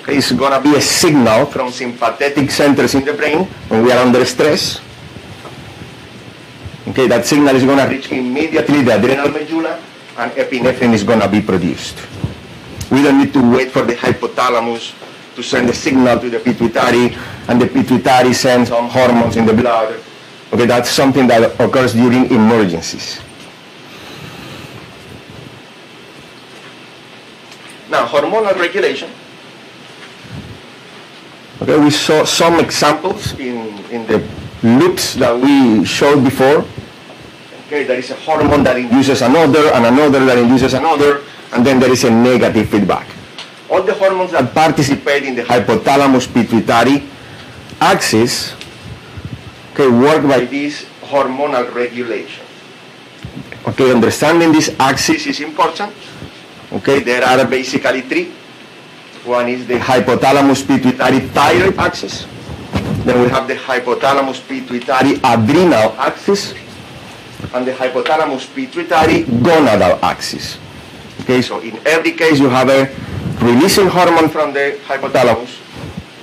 Okay, 0.05 0.21
it's 0.21 0.33
gonna 0.37 0.61
be 0.61 0.77
a 0.77 0.83
signal 0.85 1.47
from 1.49 1.73
sympathetic 1.73 2.51
centers 2.51 2.95
in 2.95 3.09
the 3.09 3.15
brain 3.15 3.49
when 3.73 3.83
we 3.83 3.91
are 3.91 4.05
under 4.05 4.21
stress. 4.29 4.77
Okay, 6.89 7.09
that 7.09 7.25
signal 7.25 7.57
is 7.57 7.65
gonna 7.65 7.89
reach 7.89 8.13
immediately 8.13 8.85
the 8.85 9.01
adrenal 9.01 9.33
medulla 9.33 9.81
and 10.21 10.31
epinephrine 10.33 10.93
is 10.93 11.03
gonna 11.05 11.27
be 11.27 11.41
produced. 11.41 11.97
We 12.93 13.01
don't 13.01 13.17
need 13.17 13.33
to 13.33 13.41
wait 13.41 13.73
for 13.73 13.81
the 13.81 13.97
hypothalamus 13.97 14.93
to 15.35 15.43
send 15.43 15.69
a 15.69 15.75
signal 15.75 16.19
to 16.21 16.31
the 16.31 16.39
pituitary 16.41 17.17
and 17.49 17.61
the 17.61 17.67
pituitary 17.67 18.33
sends 18.33 18.69
some 18.69 18.89
hormones 18.89 19.37
in 19.37 19.47
the 19.47 19.53
blood. 19.53 20.01
Okay, 20.53 20.67
that's 20.67 20.91
something 20.91 21.27
that 21.27 21.59
occurs 21.61 21.93
during 21.95 22.31
emergencies. 22.31 23.21
Now, 27.91 28.07
hormonal 28.07 28.55
regulation 28.59 29.11
Okay, 31.63 31.79
we 31.79 31.91
saw 31.91 32.25
some 32.25 32.59
examples 32.59 33.39
in, 33.39 33.79
in 33.89 34.07
the 34.07 34.21
loops 34.63 35.15
that 35.15 35.33
we 35.33 35.85
showed 35.85 36.25
before. 36.25 36.65
Okay, 37.67 37.85
there 37.85 37.99
is 37.99 38.11
a 38.11 38.17
hormone 38.17 38.65
that 38.65 38.77
induces 38.77 39.23
another, 39.23 39.73
and 39.73 39.87
another 39.87 40.25
that 40.27 40.37
induces 40.37 40.75
another, 40.75 41.23
and 41.53 41.65
then 41.65 41.79
there 41.79 41.91
is 41.91 42.05
a 42.05 42.11
negative 42.11 42.69
feedback. 42.69 43.07
All 43.71 43.83
the 43.83 43.95
hormones 43.95 44.33
that 44.33 44.53
participate 44.53 45.25
in 45.25 45.35
the 45.35 45.43
hypothalamus 45.43 46.29
pituitary 46.33 47.03
axis 47.81 48.55
okay, 49.73 49.89
work 49.89 50.23
by 50.23 50.45
this 50.45 50.85
hormonal 51.03 51.73
regulation. 51.75 52.45
Okay, 53.67 53.91
understanding 53.91 54.53
this 54.53 54.69
axis 54.79 55.27
is 55.27 55.41
important. 55.41 55.93
Okay, 56.73 57.01
there 57.01 57.25
are 57.25 57.47
basically 57.47 58.03
three. 58.03 58.33
One 59.25 59.49
is 59.49 59.67
the 59.67 59.81
hypothalamus 59.81 60.67
pituitary 60.67 61.21
thyroid 61.33 61.79
axis. 61.79 62.27
Then 63.09 63.23
we 63.23 63.29
have 63.29 63.49
the 63.49 63.57
hypothalamus 63.57 64.41
pituitary 64.47 65.17
adrenal 65.25 65.97
axis 65.97 66.53
and 67.53 67.67
the 67.67 67.73
hypothalamus 67.73 68.45
pituitary 68.55 69.25
gonadal 69.41 69.97
axis. 70.03 70.59
Okay, 71.23 71.41
so 71.41 71.61
in 71.61 71.79
every 71.87 72.13
case 72.13 72.39
you 72.39 72.49
have 72.49 72.69
a 72.69 72.89
releasing 73.45 73.87
hormone 73.87 74.29
from 74.31 74.53
the 74.55 74.81
hypothalamus, 74.89 75.61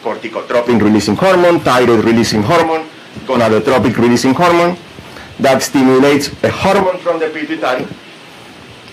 corticotropin 0.01 0.81
releasing 0.81 1.15
hormone, 1.15 1.59
thyroid 1.59 2.03
releasing 2.03 2.41
hormone, 2.41 2.87
gonadotropic 3.29 3.95
releasing 3.97 4.33
hormone 4.33 4.75
that 5.39 5.61
stimulates 5.61 6.33
a 6.43 6.49
hormone 6.49 6.97
from 6.97 7.19
the 7.19 7.29
pituitary, 7.29 7.85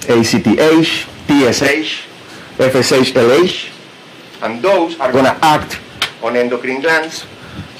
ACTH, 0.08 1.08
TSH, 1.26 1.90
FSH, 2.58 3.12
LH, 3.16 3.70
and 4.42 4.62
those 4.62 5.00
are 5.00 5.10
going 5.10 5.24
to 5.24 5.36
act 5.44 5.80
on 6.22 6.36
endocrine 6.36 6.80
glands 6.80 7.24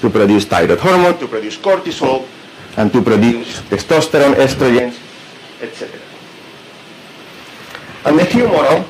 to 0.00 0.08
produce 0.08 0.46
thyroid 0.46 0.78
hormone, 0.78 1.18
to 1.18 1.28
produce 1.28 1.56
cortisol, 1.56 2.26
and 2.76 2.92
to 2.92 3.02
produce 3.02 3.60
testosterone, 3.68 4.34
estrogens, 4.34 4.96
etc. 5.60 6.00
And 8.04 8.18
the 8.18 8.24
humoral, 8.24 8.86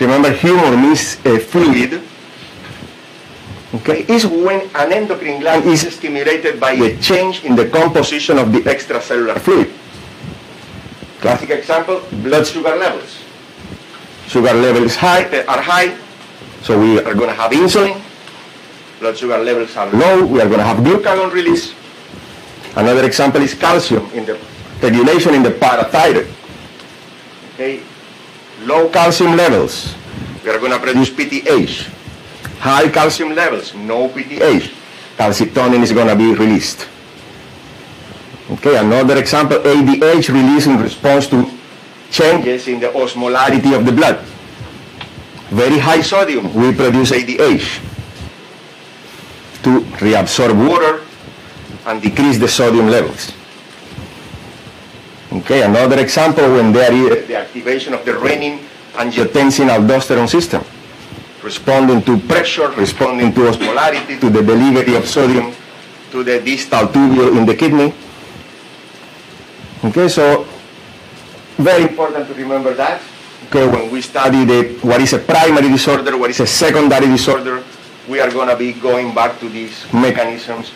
remember 0.00 0.30
humor 0.32 0.76
means 0.76 1.16
a 1.24 1.38
fluid, 1.38 2.02
okay, 3.74 4.04
is 4.08 4.26
when 4.26 4.68
an 4.74 4.92
endocrine 4.92 5.40
gland 5.40 5.64
is 5.64 5.82
stimulated 5.94 6.58
by 6.60 6.72
a 6.72 6.96
change 6.98 7.44
in 7.44 7.54
the 7.56 7.68
composition 7.68 8.38
of 8.38 8.52
the 8.52 8.60
extracellular 8.60 9.38
fluid. 9.38 9.72
Classic 11.20 11.50
example, 11.50 12.02
blood 12.22 12.46
sugar 12.46 12.76
levels. 12.76 13.22
Sugar 14.26 14.52
levels 14.54 14.96
high, 14.96 15.24
uh, 15.24 15.44
are 15.48 15.60
high, 15.62 15.96
so 16.62 16.78
we 16.78 16.98
are 16.98 17.14
going 17.14 17.28
to 17.28 17.34
have 17.34 17.52
insulin. 17.52 18.00
Blood 19.00 19.16
sugar 19.16 19.38
levels 19.38 19.76
are 19.76 19.90
low, 19.92 20.24
we 20.26 20.40
are 20.40 20.46
going 20.46 20.58
to 20.58 20.64
have 20.64 20.78
glucagon 20.78 21.32
release. 21.32 21.74
Another 22.76 23.04
example 23.04 23.40
is 23.42 23.54
calcium 23.54 24.04
in 24.12 24.24
the 24.24 24.38
regulation 24.82 25.34
in 25.34 25.42
the 25.42 25.50
parathyroid. 25.50 26.28
Okay, 27.54 27.82
low 28.66 28.88
calcium 28.88 29.36
levels, 29.36 29.94
we 30.42 30.50
are 30.50 30.58
going 30.58 30.72
to 30.72 30.78
produce 30.78 31.10
PTH. 31.10 31.90
High 32.58 32.88
calcium 32.88 33.34
levels, 33.34 33.74
no 33.74 34.08
PTH. 34.08 34.72
Calcitonin 35.16 35.82
is 35.82 35.92
going 35.92 36.08
to 36.08 36.16
be 36.16 36.34
released. 36.34 36.88
Okay, 38.50 38.76
another 38.76 39.16
example, 39.18 39.58
ADH 39.58 40.28
release 40.28 40.66
in 40.66 40.78
response 40.78 41.26
to 41.28 41.50
changes 42.10 42.68
in 42.68 42.80
the 42.80 42.88
osmolarity 42.88 43.76
of 43.76 43.84
the 43.84 43.92
blood. 43.92 44.18
Very 45.50 45.78
high 45.78 46.00
sodium, 46.00 46.52
we 46.54 46.74
produce 46.74 47.10
ADH 47.10 47.80
to 49.62 49.80
reabsorb 50.00 50.56
water 50.68 51.04
and 51.86 52.02
decrease 52.02 52.38
the 52.38 52.48
sodium 52.48 52.88
levels. 52.88 53.32
Okay, 55.34 55.62
another 55.62 55.98
example 55.98 56.44
when 56.52 56.72
there 56.72 56.92
is 56.92 57.26
the 57.26 57.36
activation 57.36 57.92
of 57.92 58.04
the 58.04 58.12
renin 58.12 58.62
angiotensin 58.94 59.66
aldosterone 59.68 60.28
system, 60.28 60.62
responding 61.42 62.02
to 62.02 62.18
pressure, 62.30 62.70
responding 62.78 63.34
to 63.34 63.50
osmolarity, 63.50 64.20
to 64.20 64.30
the 64.30 64.42
delivery 64.42 64.94
of 64.94 65.06
sodium 65.08 65.52
to 66.14 66.22
the 66.22 66.38
distal 66.38 66.86
tubule 66.86 67.36
in 67.36 67.44
the 67.44 67.54
kidney. 67.54 67.90
Okay, 69.82 70.06
so 70.06 70.46
very 71.58 71.82
important 71.82 72.28
to 72.28 72.34
remember 72.34 72.72
that. 72.74 73.02
Okay, 73.50 73.66
when 73.66 73.90
we 73.90 74.00
study 74.00 74.44
the, 74.44 74.78
what 74.86 75.00
is 75.00 75.12
a 75.12 75.18
primary 75.18 75.68
disorder, 75.68 76.16
what 76.16 76.30
is 76.30 76.38
a 76.38 76.46
secondary 76.46 77.06
disorder, 77.06 77.64
we 78.08 78.20
are 78.20 78.30
going 78.30 78.48
to 78.48 78.56
be 78.56 78.72
going 78.72 79.12
back 79.12 79.40
to 79.40 79.48
these 79.48 79.82
mechanisms 79.92 80.70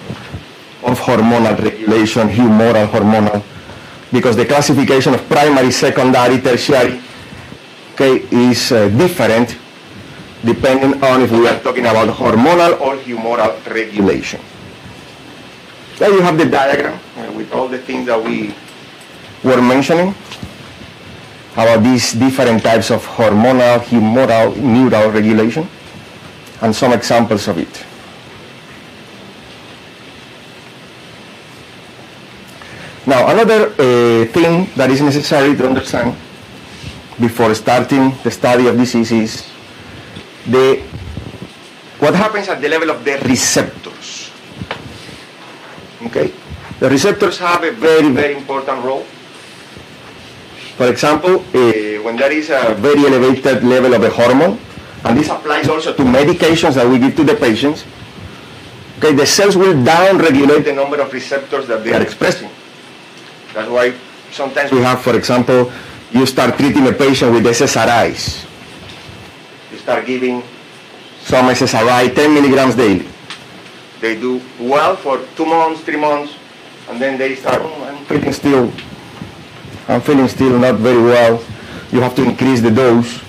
of 0.82 0.98
hormonal 0.98 1.54
regulation, 1.62 2.28
humoral 2.28 2.86
hormonal, 2.88 3.42
because 4.12 4.36
the 4.36 4.44
classification 4.44 5.14
of 5.14 5.26
primary, 5.28 5.70
secondary, 5.70 6.40
tertiary, 6.40 7.00
okay, 7.94 8.24
is 8.30 8.72
uh, 8.72 8.88
different 8.90 9.56
depending 10.44 11.02
on 11.02 11.20
if 11.22 11.30
we 11.32 11.46
are 11.48 11.58
talking 11.60 11.84
about 11.86 12.08
hormonal 12.14 12.80
or 12.80 12.96
humoral 12.96 13.52
regulation. 13.74 14.40
There 15.98 16.12
you 16.12 16.20
have 16.22 16.38
the 16.38 16.46
diagram 16.46 16.98
uh, 17.16 17.32
with 17.32 17.52
all 17.52 17.66
the 17.66 17.78
things 17.78 18.06
that 18.06 18.22
we 18.22 18.54
were 19.42 19.60
mentioning 19.60 20.14
about 21.54 21.82
these 21.82 22.12
different 22.12 22.62
types 22.62 22.90
of 22.92 23.04
hormonal, 23.04 23.80
humoral, 23.80 24.56
neural 24.56 25.10
regulation, 25.10 25.68
and 26.62 26.74
some 26.74 26.92
examples 26.92 27.48
of 27.48 27.58
it. 27.58 27.84
Now, 33.08 33.32
another 33.32 33.72
uh, 33.72 34.26
thing 34.36 34.68
that 34.76 34.90
is 34.90 35.00
necessary 35.00 35.56
to 35.56 35.66
understand 35.66 36.14
before 37.18 37.54
starting 37.54 38.12
the 38.22 38.30
study 38.30 38.68
of 38.68 38.76
disease 38.76 39.10
is 39.10 39.48
the, 40.44 40.82
what 42.00 42.14
happens 42.14 42.48
at 42.48 42.60
the 42.60 42.68
level 42.68 42.90
of 42.90 43.02
the 43.06 43.16
receptors. 43.24 44.30
Okay? 46.02 46.34
The 46.80 46.90
receptors 46.90 47.38
have 47.38 47.64
a 47.64 47.70
very, 47.70 48.12
very 48.12 48.36
important 48.36 48.84
role. 48.84 49.04
For 50.76 50.90
example, 50.90 51.40
uh, 51.40 52.04
when 52.04 52.16
there 52.16 52.30
is 52.30 52.50
a 52.50 52.74
very 52.74 53.06
elevated 53.06 53.64
level 53.64 53.94
of 53.94 54.02
a 54.02 54.10
hormone, 54.10 54.60
and 55.04 55.16
this 55.16 55.30
applies 55.30 55.66
also 55.66 55.94
to 55.94 56.02
medications 56.02 56.74
that 56.74 56.86
we 56.86 56.98
give 56.98 57.16
to 57.16 57.24
the 57.24 57.36
patients, 57.36 57.86
okay, 58.98 59.14
the 59.14 59.24
cells 59.24 59.56
will 59.56 59.82
down-regulate 59.82 60.66
the 60.66 60.74
number 60.74 61.00
of 61.00 61.10
receptors 61.10 61.66
that 61.68 61.82
they 61.82 61.94
are 61.94 62.02
expressing. 62.02 62.50
That's 63.54 63.68
why 63.70 63.94
sometimes 64.30 64.70
we 64.72 64.78
have, 64.80 65.00
for 65.00 65.16
example, 65.16 65.72
you 66.12 66.26
start 66.26 66.56
treating 66.56 66.86
a 66.86 66.92
patient 66.92 67.32
with 67.32 67.44
SSRIs. 67.44 68.44
You 69.72 69.78
start 69.78 70.06
giving 70.06 70.42
some 71.22 71.46
SSRI 71.46 72.14
10 72.14 72.34
milligrams 72.34 72.74
daily. 72.74 73.06
They 74.00 74.14
do 74.20 74.40
well 74.60 74.96
for 74.96 75.20
two 75.36 75.46
months, 75.46 75.80
three 75.82 75.96
months, 75.96 76.34
and 76.88 77.00
then 77.00 77.18
they 77.18 77.34
start, 77.34 77.60
"Oh, 77.64 77.84
I'm 77.84 78.04
feeling 78.06 78.32
still, 78.32 78.72
I'm 79.88 80.00
feeling 80.00 80.28
still 80.28 80.58
not 80.58 80.76
very 80.76 81.02
well. 81.02 81.42
You 81.90 82.00
have 82.00 82.14
to 82.16 82.22
increase 82.22 82.60
the 82.60 82.70
dose 82.70 83.20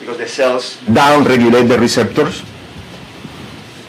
because 0.00 0.18
the 0.18 0.28
cells 0.28 0.76
down-regulate 0.92 1.64
the 1.70 1.78
receptors. 1.78 2.42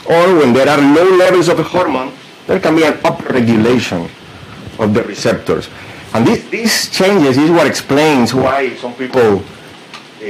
Or 0.05 0.35
when 0.39 0.53
there 0.53 0.69
are 0.69 0.79
low 0.79 1.09
levels 1.17 1.47
of 1.49 1.59
a 1.59 1.63
hormone, 1.63 2.11
there 2.47 2.59
can 2.59 2.75
be 2.75 2.83
an 2.83 2.93
upregulation 3.05 4.09
of 4.81 4.93
the 4.93 5.03
receptors. 5.03 5.69
And 6.13 6.27
this, 6.27 6.43
these 6.49 6.89
changes 6.89 7.37
is 7.37 7.49
what 7.49 7.67
explains 7.67 8.33
why 8.33 8.75
some 8.75 8.93
people 8.95 9.39
uh, 9.39 10.25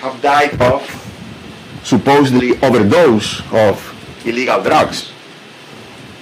have 0.00 0.20
died 0.22 0.60
of 0.62 0.80
supposedly 1.82 2.58
overdose 2.62 3.42
of 3.52 3.76
illegal 4.24 4.62
drugs. 4.62 5.12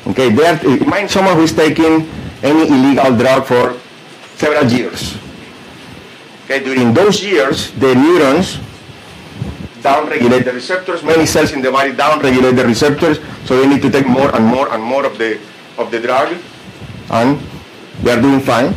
Okay, 0.09 0.31
there, 0.31 0.61
imagine 0.67 1.09
someone 1.09 1.37
who 1.37 1.45
is 1.45 1.53
taking 1.53 2.09
any 2.43 2.69
illegal 2.69 3.17
drug 3.17 3.47
for 3.47 3.79
several 4.37 4.71
years. 4.71 5.17
Okay, 6.45 6.63
during 6.63 6.93
those 6.93 7.25
years, 7.25 7.73
the 7.81 7.95
neurons 7.95 8.59
downregulate 9.81 10.45
the 10.45 10.53
receptors. 10.53 11.03
Many 11.03 11.25
cells 11.25 11.53
in 11.53 11.63
the 11.63 11.71
body 11.71 11.93
downregulate 11.93 12.57
the 12.57 12.67
receptors, 12.67 13.21
so 13.47 13.57
they 13.57 13.69
need 13.69 13.81
to 13.81 13.91
take 13.91 14.07
more 14.07 14.35
and 14.35 14.45
more 14.45 14.69
and 14.73 14.83
more 14.83 15.07
of 15.07 15.17
the 15.17 15.41
of 15.79 15.91
the 15.91 16.01
drug, 16.01 16.37
and 17.11 17.41
they 18.05 18.13
are 18.13 18.21
doing 18.21 18.41
fine. 18.41 18.75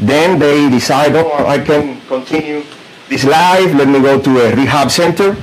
Then 0.00 0.38
they 0.38 0.68
decide, 0.68 1.14
oh, 1.14 1.46
I 1.46 1.58
can 1.58 2.00
continue 2.08 2.64
this 3.08 3.24
life. 3.24 3.72
Let 3.74 3.88
me 3.88 4.00
go 4.02 4.20
to 4.20 4.30
a 4.40 4.54
rehab 4.56 4.90
center, 4.90 5.36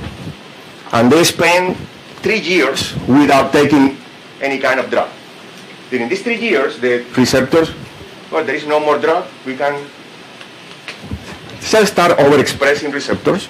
and 0.92 1.10
they 1.10 1.24
spend 1.24 1.76
three 2.20 2.40
years 2.40 2.94
without 3.08 3.52
taking 3.52 3.96
any 4.40 4.58
kind 4.58 4.78
of 4.78 4.90
drug. 4.90 5.08
During 5.88 6.08
these 6.08 6.22
three 6.22 6.36
years, 6.36 6.78
the 6.78 7.04
receptors, 7.16 7.72
well, 8.30 8.44
there 8.44 8.54
is 8.54 8.66
no 8.66 8.78
more 8.78 8.98
drug. 8.98 9.26
We 9.46 9.56
can 9.56 9.88
cells 11.60 11.88
start 11.88 12.18
overexpressing 12.18 12.92
receptors. 12.92 13.48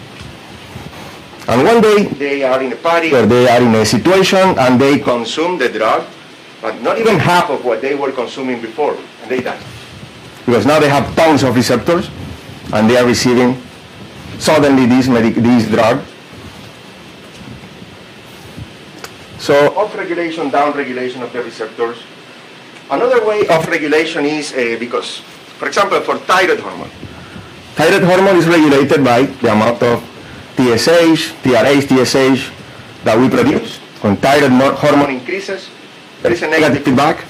And 1.48 1.64
one 1.64 1.80
day 1.80 2.04
they 2.06 2.44
are 2.44 2.62
in 2.62 2.72
a 2.72 2.76
party 2.76 3.12
or 3.14 3.26
they 3.26 3.48
are 3.48 3.60
in 3.60 3.74
a 3.74 3.84
situation 3.84 4.58
and 4.58 4.80
they 4.80 4.98
consume 4.98 5.58
the 5.58 5.68
drug, 5.68 6.06
but 6.60 6.80
not 6.82 6.98
even 6.98 7.18
half 7.18 7.50
of 7.50 7.64
what 7.64 7.80
they 7.80 7.94
were 7.94 8.12
consuming 8.12 8.60
before, 8.60 8.96
and 9.22 9.30
they 9.30 9.40
die. 9.40 9.60
Because 10.46 10.66
now 10.66 10.78
they 10.80 10.88
have 10.88 11.14
tons 11.16 11.42
of 11.42 11.54
receptors 11.54 12.10
and 12.72 12.88
they 12.88 12.96
are 12.96 13.06
receiving 13.06 13.60
suddenly 14.38 14.86
this, 14.86 15.08
medic- 15.08 15.34
this 15.36 15.68
drug. 15.68 16.02
So 19.38 19.54
So 19.54 19.80
up-regulation, 19.80 20.50
down-regulation 20.50 21.22
of 21.22 21.32
the 21.32 21.42
receptors. 21.42 21.98
Another 22.90 23.24
way 23.24 23.46
of 23.48 23.66
regulation 23.68 24.26
is 24.26 24.52
uh, 24.52 24.76
because, 24.78 25.18
for 25.58 25.66
example, 25.68 26.00
for 26.00 26.18
thyroid 26.18 26.60
hormone. 26.60 26.90
Thyroid 27.74 28.02
hormone 28.02 28.36
is 28.36 28.46
regulated 28.46 29.04
by 29.04 29.22
the 29.22 29.52
amount 29.52 29.82
of 29.82 30.02
TSH, 30.56 31.32
TRH, 31.40 31.88
TSH 31.88 32.50
that 33.04 33.16
we 33.18 33.28
produce. 33.30 33.78
When 34.02 34.16
thyroid 34.16 34.52
hormone 34.76 35.10
increases, 35.10 35.70
there 36.22 36.32
is 36.32 36.42
a 36.42 36.48
negative 36.48 36.84
feedback. 36.84 37.24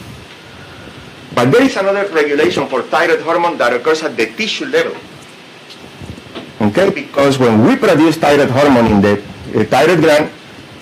But 1.34 1.52
there 1.52 1.62
is 1.62 1.76
another 1.76 2.08
regulation 2.12 2.66
for 2.66 2.82
thyroid 2.82 3.22
hormone 3.22 3.56
that 3.58 3.72
occurs 3.72 4.02
at 4.02 4.16
the 4.16 4.26
tissue 4.34 4.66
level. 4.66 4.96
Okay, 6.60 6.90
because 6.90 7.38
when 7.38 7.64
we 7.64 7.76
produce 7.76 8.16
thyroid 8.16 8.50
hormone 8.50 8.86
in 8.86 9.00
the 9.00 9.16
thyroid 9.66 10.00
gland, 10.00 10.30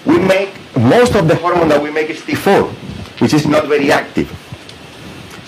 we 0.07 0.19
make 0.19 0.51
most 0.77 1.15
of 1.15 1.29
the 1.29 1.37
hormone 1.37 1.69
that 1.69 1.81
we 1.83 1.91
make 1.91 2.09
is 2.11 2.21
T4, 2.21 2.71
which 3.21 3.35
is 3.35 3.47
not 3.47 3.67
very 3.67 3.93
active. 3.93 4.27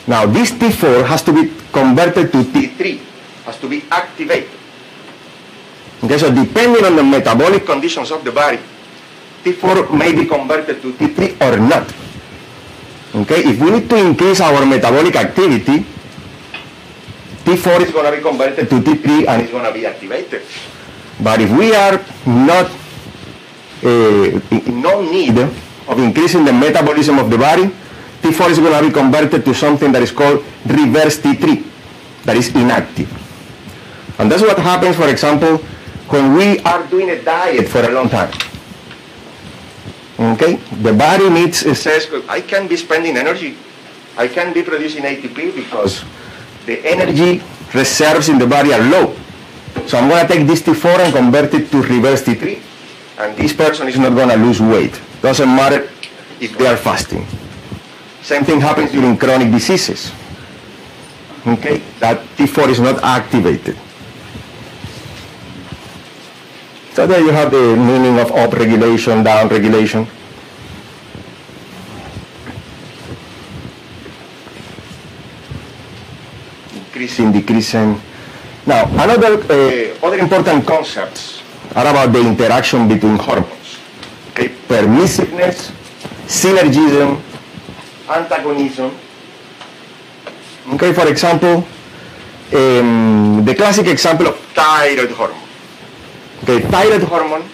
Now 0.06 0.26
this 0.26 0.52
T4 0.52 1.06
has 1.06 1.22
to 1.24 1.32
be 1.32 1.52
converted 1.72 2.30
to 2.32 2.44
T3, 2.44 2.98
has 3.46 3.58
to 3.58 3.68
be 3.68 3.84
activated. 3.90 4.50
Okay, 6.04 6.18
so 6.18 6.32
depending 6.32 6.84
on 6.84 6.96
the 6.96 7.04
metabolic 7.04 7.64
conditions 7.64 8.10
of 8.10 8.24
the 8.24 8.32
body, 8.32 8.58
T4 9.44 9.96
may 9.96 10.12
be 10.12 10.26
converted 10.26 10.82
to 10.82 10.92
T3 10.92 11.40
or 11.40 11.58
not. 11.58 11.88
Okay, 13.20 13.44
if 13.44 13.60
we 13.60 13.70
need 13.70 13.90
to 13.90 13.96
increase 14.00 14.40
our 14.40 14.64
metabolic 14.64 15.14
activity, 15.14 15.84
T4 17.44 17.84
is 17.84 17.90
going 17.92 18.08
to 18.08 18.16
be 18.16 18.22
converted 18.22 18.70
to 18.70 18.80
T3 18.80 19.28
and 19.28 19.42
it's 19.42 19.50
going 19.52 19.64
to 19.64 19.72
be 19.72 19.84
activated. 19.84 20.42
But 21.20 21.40
if 21.42 21.50
we 21.52 21.74
are 21.74 22.00
not 22.24 22.70
uh, 23.84 24.40
no 24.72 25.02
need 25.04 25.36
of 25.36 25.98
increasing 25.98 26.46
the 26.46 26.52
metabolism 26.52 27.18
of 27.18 27.28
the 27.28 27.36
body, 27.36 27.68
T4 28.22 28.50
is 28.50 28.58
going 28.58 28.72
to 28.72 28.88
be 28.88 28.92
converted 28.92 29.44
to 29.44 29.52
something 29.54 29.92
that 29.92 30.00
is 30.02 30.12
called 30.12 30.42
reverse 30.64 31.18
T3, 31.20 32.24
that 32.24 32.36
is 32.36 32.48
inactive. 32.54 33.10
And 34.18 34.32
that's 34.32 34.42
what 34.42 34.58
happens, 34.58 34.96
for 34.96 35.08
example, 35.08 35.58
when 36.08 36.34
we 36.34 36.58
are 36.60 36.86
doing 36.86 37.10
a 37.10 37.22
diet 37.22 37.68
for 37.68 37.80
a 37.80 37.90
long 37.90 38.08
time. 38.08 38.32
Okay? 40.20 40.56
The 40.84 40.92
body 40.92 41.30
needs, 41.30 41.64
it 41.64 41.76
says, 41.76 42.06
I 42.28 42.42
can 42.42 42.68
be 42.68 42.76
spending 42.76 43.16
energy. 43.16 43.56
I 44.18 44.28
can 44.28 44.52
be 44.52 44.62
producing 44.62 45.02
ATP 45.04 45.54
because 45.54 46.04
the 46.66 46.84
energy 46.84 47.42
reserves 47.72 48.28
in 48.28 48.38
the 48.38 48.46
body 48.46 48.74
are 48.74 48.82
low. 48.82 49.16
So 49.86 49.96
I'm 49.96 50.08
going 50.10 50.26
to 50.26 50.32
take 50.32 50.46
this 50.46 50.60
T4 50.60 50.98
and 50.98 51.14
convert 51.14 51.54
it 51.54 51.70
to 51.70 51.82
reverse 51.82 52.22
T3. 52.22 52.60
And 53.18 53.36
this 53.36 53.52
person 53.54 53.88
is 53.88 53.98
not 53.98 54.14
going 54.14 54.28
to 54.28 54.36
lose 54.36 54.60
weight. 54.60 55.00
Doesn't 55.22 55.48
matter 55.48 55.88
if 56.40 56.56
they 56.58 56.66
are 56.66 56.76
fasting. 56.76 57.26
Same 58.22 58.44
thing 58.44 58.60
happens 58.60 58.92
during 58.92 59.16
chronic 59.16 59.50
diseases. 59.50 60.12
Okay? 61.46 61.78
That 61.98 62.20
T4 62.36 62.68
is 62.68 62.80
not 62.80 63.02
activated. 63.02 63.78
So 67.00 67.06
there 67.06 67.22
you 67.24 67.32
have 67.32 67.50
the 67.50 67.76
meaning 67.80 68.18
of 68.18 68.30
up 68.30 68.52
regulation, 68.52 69.24
down 69.24 69.48
regulation. 69.48 70.06
Increasing, 76.76 77.32
decreasing. 77.32 77.98
Now, 78.66 78.84
another 79.00 79.40
uh, 79.48 80.06
other 80.06 80.18
important 80.18 80.66
concepts 80.66 81.40
are 81.74 81.88
about 81.88 82.12
the 82.12 82.20
interaction 82.20 82.86
between 82.86 83.16
hormones. 83.16 83.80
Okay, 84.32 84.48
permissiveness, 84.68 85.72
synergism, 86.28 87.18
antagonism. 88.10 88.92
Okay, 90.74 90.92
for 90.92 91.08
example, 91.08 91.64
um, 92.52 93.42
the 93.46 93.54
classic 93.54 93.86
example 93.86 94.26
of 94.26 94.36
thyroid 94.52 95.12
hormone. 95.12 95.39
Okay, 96.42 96.60
thyroid 96.60 97.02
hormone 97.02 97.44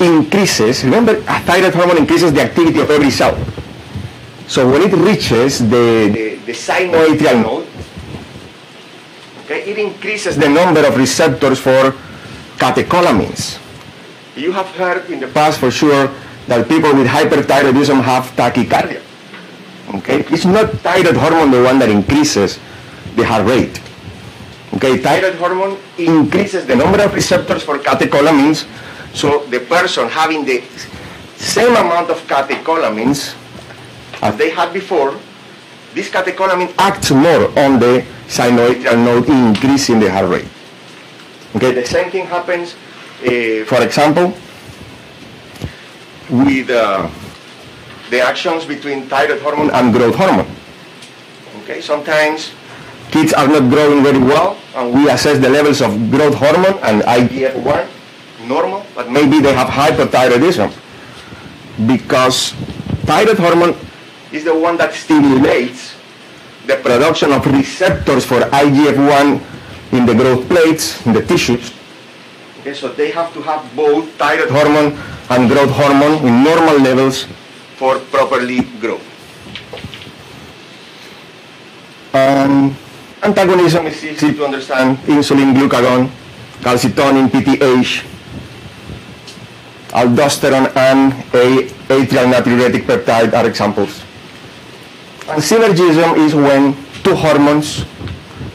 increases, 0.00 0.84
remember 0.84 1.16
a 1.16 1.40
thyroid 1.40 1.74
hormone 1.74 1.98
increases 1.98 2.32
the 2.32 2.42
activity 2.42 2.80
of 2.80 2.90
every 2.90 3.10
cell. 3.10 3.36
So 4.48 4.68
when 4.70 4.82
it 4.82 4.92
reaches 4.92 5.58
the, 5.58 6.10
the, 6.12 6.34
the 6.46 6.52
sinoatrial 6.52 7.42
node, 7.42 7.66
okay, 9.44 9.70
it 9.70 9.78
increases 9.78 10.36
the 10.36 10.48
number 10.48 10.86
of 10.86 10.96
receptors 10.96 11.58
for 11.58 11.94
catecholamines. 12.56 13.60
You 14.36 14.52
have 14.52 14.66
heard 14.76 15.10
in 15.10 15.20
the 15.20 15.28
past 15.28 15.58
for 15.60 15.70
sure 15.70 16.12
that 16.46 16.68
people 16.68 16.94
with 16.94 17.06
hyperthyroidism 17.06 18.02
have 18.02 18.24
tachycardia. 18.36 19.02
Okay, 19.96 20.20
it's 20.30 20.44
not 20.44 20.70
thyroid 20.80 21.16
hormone 21.16 21.50
the 21.50 21.62
one 21.62 21.78
that 21.78 21.88
increases 21.88 22.58
the 23.16 23.24
heart 23.24 23.46
rate. 23.46 23.80
Okay, 24.74 24.98
thyroid 24.98 25.36
hormone 25.36 25.78
increases 25.96 26.66
the 26.66 26.76
number 26.76 27.00
of 27.02 27.14
receptors 27.14 27.62
for 27.62 27.78
catecholamines, 27.78 28.66
so 29.14 29.46
the 29.46 29.60
person 29.60 30.08
having 30.08 30.44
the 30.44 30.62
same 31.36 31.70
amount 31.70 32.10
of 32.10 32.18
catecholamines 32.26 33.34
as 34.22 34.36
they 34.36 34.50
had 34.50 34.72
before, 34.72 35.14
this 35.94 36.10
catecholamine 36.10 36.74
acts 36.78 37.10
more 37.10 37.48
on 37.58 37.78
the 37.78 38.04
sinoatrial 38.26 38.96
node, 39.04 39.28
increasing 39.28 39.98
the 40.00 40.10
heart 40.10 40.28
rate. 40.28 40.48
Okay, 41.54 41.72
the 41.72 41.86
same 41.86 42.10
thing 42.10 42.26
happens, 42.26 42.74
uh, 43.22 43.64
for 43.64 43.80
example, 43.82 44.34
with 46.28 46.68
uh, 46.70 47.08
the 48.10 48.20
actions 48.20 48.64
between 48.64 49.06
thyroid 49.06 49.40
hormone 49.40 49.70
and 49.70 49.92
growth 49.92 50.16
hormone. 50.16 50.50
Okay, 51.62 51.80
sometimes 51.80 52.52
kids 53.10 53.32
are 53.32 53.48
not 53.48 53.70
growing 53.70 54.02
very 54.02 54.18
well, 54.18 54.56
and 54.74 54.92
we 54.94 55.08
assess 55.10 55.38
the 55.38 55.48
levels 55.48 55.80
of 55.80 56.10
growth 56.10 56.34
hormone 56.34 56.78
and 56.82 57.02
IGF-1 57.02 57.88
normal, 58.46 58.86
but 58.94 59.10
maybe 59.10 59.40
they 59.40 59.52
have 59.52 59.68
hypothyroidism 59.68 60.70
because 61.86 62.52
thyroid 63.04 63.38
hormone 63.38 63.76
is 64.32 64.44
the 64.44 64.54
one 64.54 64.76
that 64.76 64.94
stimulates 64.94 65.94
the 66.66 66.76
production 66.76 67.32
of 67.32 67.46
receptors 67.46 68.24
for 68.24 68.40
IGF-1 68.40 69.40
in 69.92 70.06
the 70.06 70.14
growth 70.14 70.48
plates, 70.48 71.04
in 71.06 71.12
the 71.12 71.22
tissues. 71.22 71.72
Okay, 72.60 72.74
so 72.74 72.88
they 72.92 73.10
have 73.10 73.32
to 73.34 73.42
have 73.42 73.62
both 73.76 74.10
thyroid 74.14 74.50
hormone 74.50 74.98
and 75.30 75.48
growth 75.48 75.70
hormone 75.70 76.26
in 76.26 76.42
normal 76.42 76.78
levels 76.80 77.26
for 77.76 77.98
properly 78.10 78.60
grow. 78.80 78.98
Um, 82.14 82.76
antagonism 83.22 83.86
is 83.86 84.04
easy 84.04 84.34
to 84.34 84.44
understand. 84.44 84.98
Insulin, 85.06 85.54
glucagon, 85.54 86.10
calcitonin, 86.60 87.28
PTH, 87.28 88.04
aldosterone, 89.90 90.74
and 90.76 91.12
a 91.34 91.68
atrial 91.88 92.32
natriuretic 92.32 92.82
peptide 92.84 93.32
are 93.32 93.46
examples. 93.46 94.02
And 95.28 95.42
synergism 95.42 96.16
is 96.18 96.34
when 96.34 96.76
two 97.02 97.14
hormones 97.14 97.84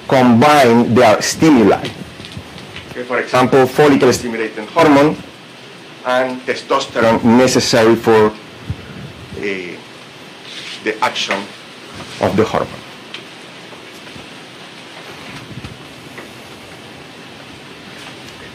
combine 0.07 0.93
their 0.93 1.22
stimuli. 1.22 1.88
Okay, 2.91 3.03
for 3.03 3.20
example, 3.20 3.66
follicle 3.66 4.12
stimulating 4.14 4.68
hormone 4.68 5.16
and 6.05 6.41
testosterone 6.41 7.24
necessary 7.24 7.95
for 7.95 8.28
uh, 8.28 8.34
the 10.84 10.97
action 11.01 11.38
of 12.22 12.36
the 12.36 12.43
hormone. 12.43 12.81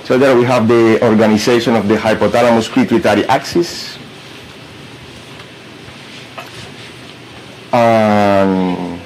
So 0.07 0.15
there 0.15 0.39
we 0.39 0.47
have 0.47 0.71
the 0.71 1.03
organization 1.03 1.75
of 1.75 1.91
the 1.91 1.99
hypothalamus 1.99 2.71
pituitary 2.71 3.27
axis. 3.27 3.99
Um, 7.75 9.03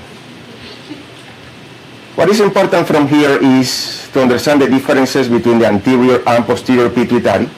what 2.20 2.28
is 2.28 2.44
important 2.44 2.84
from 2.84 3.08
here 3.08 3.40
is 3.40 4.12
to 4.12 4.20
understand 4.20 4.60
the 4.60 4.68
differences 4.68 5.32
between 5.32 5.58
the 5.58 5.72
anterior 5.72 6.20
and 6.28 6.44
posterior 6.44 6.90
pituitary. 6.90 7.48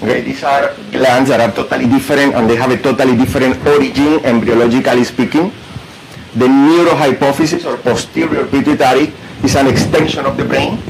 Okay, 0.00 0.22
these 0.22 0.42
are 0.42 0.72
glands 0.88 1.28
that 1.28 1.44
are 1.44 1.52
totally 1.52 1.84
different 1.84 2.32
and 2.32 2.48
they 2.48 2.56
have 2.56 2.70
a 2.72 2.80
totally 2.80 3.14
different 3.14 3.60
origin, 3.66 4.24
embryologically 4.24 5.04
speaking. 5.04 5.52
The 6.32 6.48
neurohypophysis 6.48 7.68
or 7.68 7.76
posterior 7.76 8.46
pituitary 8.46 9.12
is 9.44 9.54
an 9.54 9.66
extension 9.66 10.24
of 10.24 10.38
the 10.38 10.46
brain, 10.46 10.80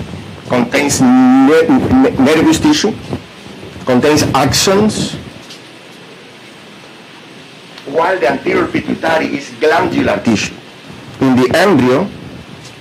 contains 0.48 1.00
ner- 1.00 1.68
ner- 1.68 2.16
nervous 2.18 2.58
tissue, 2.60 2.92
contains 3.84 4.22
axons, 4.32 5.14
while 7.86 8.18
the 8.18 8.30
anterior 8.30 8.66
pituitary 8.66 9.26
is 9.36 9.50
glandular 9.60 10.18
tissue. 10.22 10.54
In 11.20 11.36
the 11.36 11.50
embryo, 11.56 12.06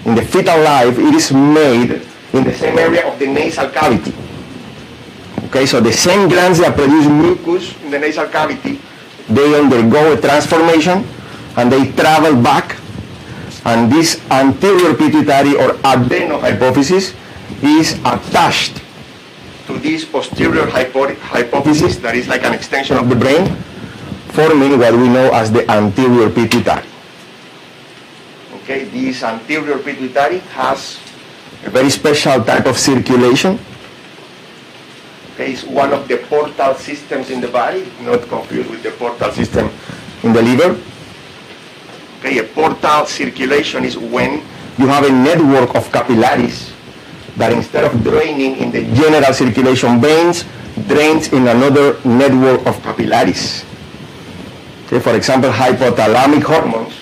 in 0.05 0.15
the 0.15 0.21
fetal 0.21 0.59
life, 0.61 0.97
it 0.97 1.13
is 1.13 1.31
made 1.31 2.01
in 2.33 2.43
the 2.43 2.53
same 2.53 2.77
area 2.77 3.07
of 3.07 3.17
the 3.19 3.27
nasal 3.27 3.69
cavity. 3.69 4.13
Okay, 5.47 5.65
so 5.65 5.79
the 5.79 5.93
same 5.93 6.27
glands 6.27 6.59
that 6.59 6.75
produce 6.75 7.07
mucus 7.07 7.73
in 7.83 7.91
the 7.91 7.99
nasal 7.99 8.27
cavity, 8.27 8.79
they 9.29 9.57
undergo 9.59 10.13
a 10.13 10.19
transformation 10.19 11.05
and 11.55 11.71
they 11.71 11.91
travel 11.93 12.35
back 12.41 12.75
and 13.65 13.91
this 13.91 14.21
anterior 14.29 14.93
pituitary 14.93 15.55
or 15.55 15.71
adenohypophysis 15.83 17.15
is 17.61 17.93
attached 18.05 18.81
to 19.67 19.77
this 19.79 20.05
posterior 20.05 20.65
hypo- 20.65 21.13
hypophysis 21.15 21.99
that 22.01 22.15
is 22.15 22.27
like 22.27 22.43
an 22.43 22.53
extension 22.53 22.97
of 22.97 23.09
the 23.09 23.15
brain 23.15 23.47
forming 24.31 24.77
what 24.77 24.93
we 24.93 25.09
know 25.09 25.31
as 25.33 25.51
the 25.51 25.69
anterior 25.69 26.29
pituitary. 26.29 26.85
Okay, 28.61 28.85
this 28.85 29.23
anterior 29.23 29.77
pituitary 29.79 30.39
has 30.53 30.99
a 31.65 31.69
very 31.69 31.89
special 31.89 32.43
type 32.43 32.65
of 32.65 32.77
circulation. 32.77 33.57
Okay, 35.33 35.53
it's 35.53 35.63
one 35.63 35.93
of 35.93 36.07
the 36.07 36.17
portal 36.29 36.75
systems 36.75 37.29
in 37.29 37.41
the 37.41 37.47
body, 37.47 37.89
not 38.01 38.21
confused 38.27 38.69
with 38.69 38.83
the 38.83 38.91
portal 38.91 39.31
system 39.31 39.69
in 40.23 40.33
the 40.33 40.41
liver. 40.41 40.79
Okay, 42.19 42.39
a 42.39 42.43
portal 42.43 43.05
circulation 43.05 43.83
is 43.85 43.97
when 43.97 44.43
you 44.77 44.87
have 44.87 45.05
a 45.05 45.11
network 45.11 45.75
of 45.75 45.91
capillaries 45.91 46.71
that 47.37 47.53
instead 47.53 47.85
of 47.85 47.93
draining 48.03 48.57
in 48.57 48.71
the 48.73 48.83
general 48.97 49.33
circulation 49.33 50.01
veins, 50.01 50.43
drains 50.89 51.33
in 51.33 51.47
another 51.47 51.97
network 52.03 52.65
of 52.65 52.81
capillaries. 52.81 53.65
Okay, 54.85 54.99
for 54.99 55.15
example, 55.15 55.49
hypothalamic 55.49 56.43
hormones 56.43 56.93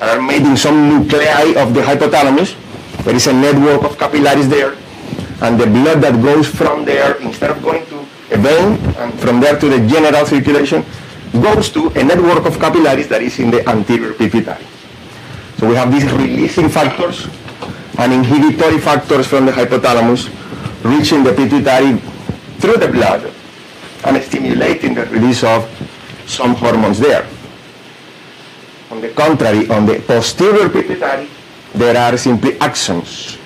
are 0.00 0.20
made 0.20 0.42
in 0.42 0.56
some 0.56 0.88
nuclei 0.88 1.54
of 1.56 1.74
the 1.74 1.80
hypothalamus. 1.80 2.56
There 3.04 3.14
is 3.14 3.26
a 3.26 3.32
network 3.32 3.84
of 3.84 3.98
capillaries 3.98 4.48
there, 4.48 4.76
and 5.42 5.58
the 5.58 5.66
blood 5.66 6.02
that 6.02 6.20
goes 6.22 6.48
from 6.48 6.84
there, 6.84 7.16
instead 7.22 7.50
of 7.50 7.62
going 7.62 7.86
to 7.86 7.98
a 8.30 8.38
vein 8.38 8.78
and 8.98 9.14
from 9.18 9.40
there 9.40 9.58
to 9.58 9.68
the 9.68 9.78
general 9.86 10.26
circulation, 10.26 10.84
goes 11.32 11.70
to 11.70 11.88
a 11.94 12.02
network 12.02 12.44
of 12.46 12.58
capillaries 12.58 13.08
that 13.08 13.22
is 13.22 13.38
in 13.38 13.50
the 13.50 13.66
anterior 13.68 14.12
pituitary. 14.14 14.64
So 15.58 15.68
we 15.68 15.74
have 15.74 15.92
these 15.92 16.10
releasing 16.10 16.68
factors 16.68 17.28
and 18.00 18.12
inhibitory 18.12 18.78
factors 18.78 19.26
from 19.26 19.44
the 19.44 19.52
hypothalamus 19.52 20.32
reaching 20.84 21.22
the 21.22 21.32
pituitary 21.32 21.98
through 22.58 22.76
the 22.76 22.88
blood 22.88 23.30
and 24.04 24.22
stimulating 24.22 24.94
the 24.94 25.04
release 25.06 25.44
of 25.44 25.68
some 26.26 26.54
hormones 26.54 26.98
there. 26.98 27.26
On 28.90 29.00
the 29.00 29.10
contrary, 29.10 29.68
on 29.68 29.84
the 29.84 30.00
posterior 30.00 30.68
pituitary, 30.70 31.28
there 31.74 31.96
are 31.96 32.16
simply 32.16 32.52
axons 32.52 33.36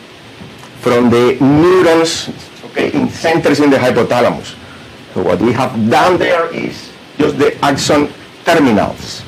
from 0.80 1.10
the 1.10 1.36
neurons, 1.40 2.30
okay, 2.66 2.92
in 2.92 3.08
centers 3.08 3.58
in 3.58 3.70
the 3.70 3.76
hypothalamus. 3.76 4.54
So 5.14 5.22
what 5.22 5.40
we 5.40 5.52
have 5.52 5.74
down 5.90 6.18
there 6.18 6.52
is 6.54 6.92
just 7.18 7.38
the 7.38 7.58
axon 7.64 8.08
terminals, 8.44 9.22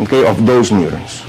okay, 0.00 0.26
of 0.26 0.44
those 0.44 0.72
neurons. 0.72 1.27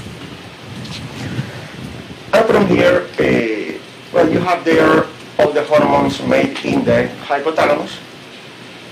And 2.32 2.46
from 2.46 2.66
here, 2.68 3.08
uh, 3.18 3.78
well, 4.12 4.30
you 4.30 4.38
have 4.38 4.64
there 4.64 5.06
all 5.38 5.52
the 5.52 5.64
hormones 5.64 6.22
made 6.22 6.58
in 6.64 6.84
the 6.84 7.10
hypothalamus. 7.26 7.98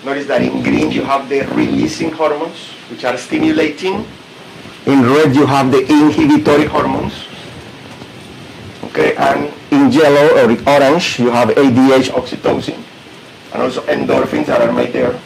Notice 0.05 0.27
that 0.27 0.43
in 0.43 0.63
green 0.63 0.91
you 0.91 1.03
have 1.05 1.29
the 1.29 1.43
releasing 1.55 2.11
hormones, 2.11 2.71
which 2.91 3.05
are 3.05 3.17
stimulating. 3.17 4.07
In 4.87 5.03
red 5.03 5.35
you 5.37 5.47
have 5.47 5.71
the 5.71 5.83
inhibitory 5.83 6.67
hormones. 6.67 7.15
Okay, 8.85 9.15
and 9.17 9.53
in 9.71 9.93
yellow 9.93 10.35
or 10.39 10.51
orange 10.67 11.19
you 11.19 11.31
have 11.31 11.51
ADH, 11.51 12.11
oxytocin, 12.11 12.83
and 13.53 13.63
also 13.63 13.83
endorphins 13.83 14.47
that 14.47 14.63
are 14.63 14.73
made 14.73 14.93
there. 14.93 15.21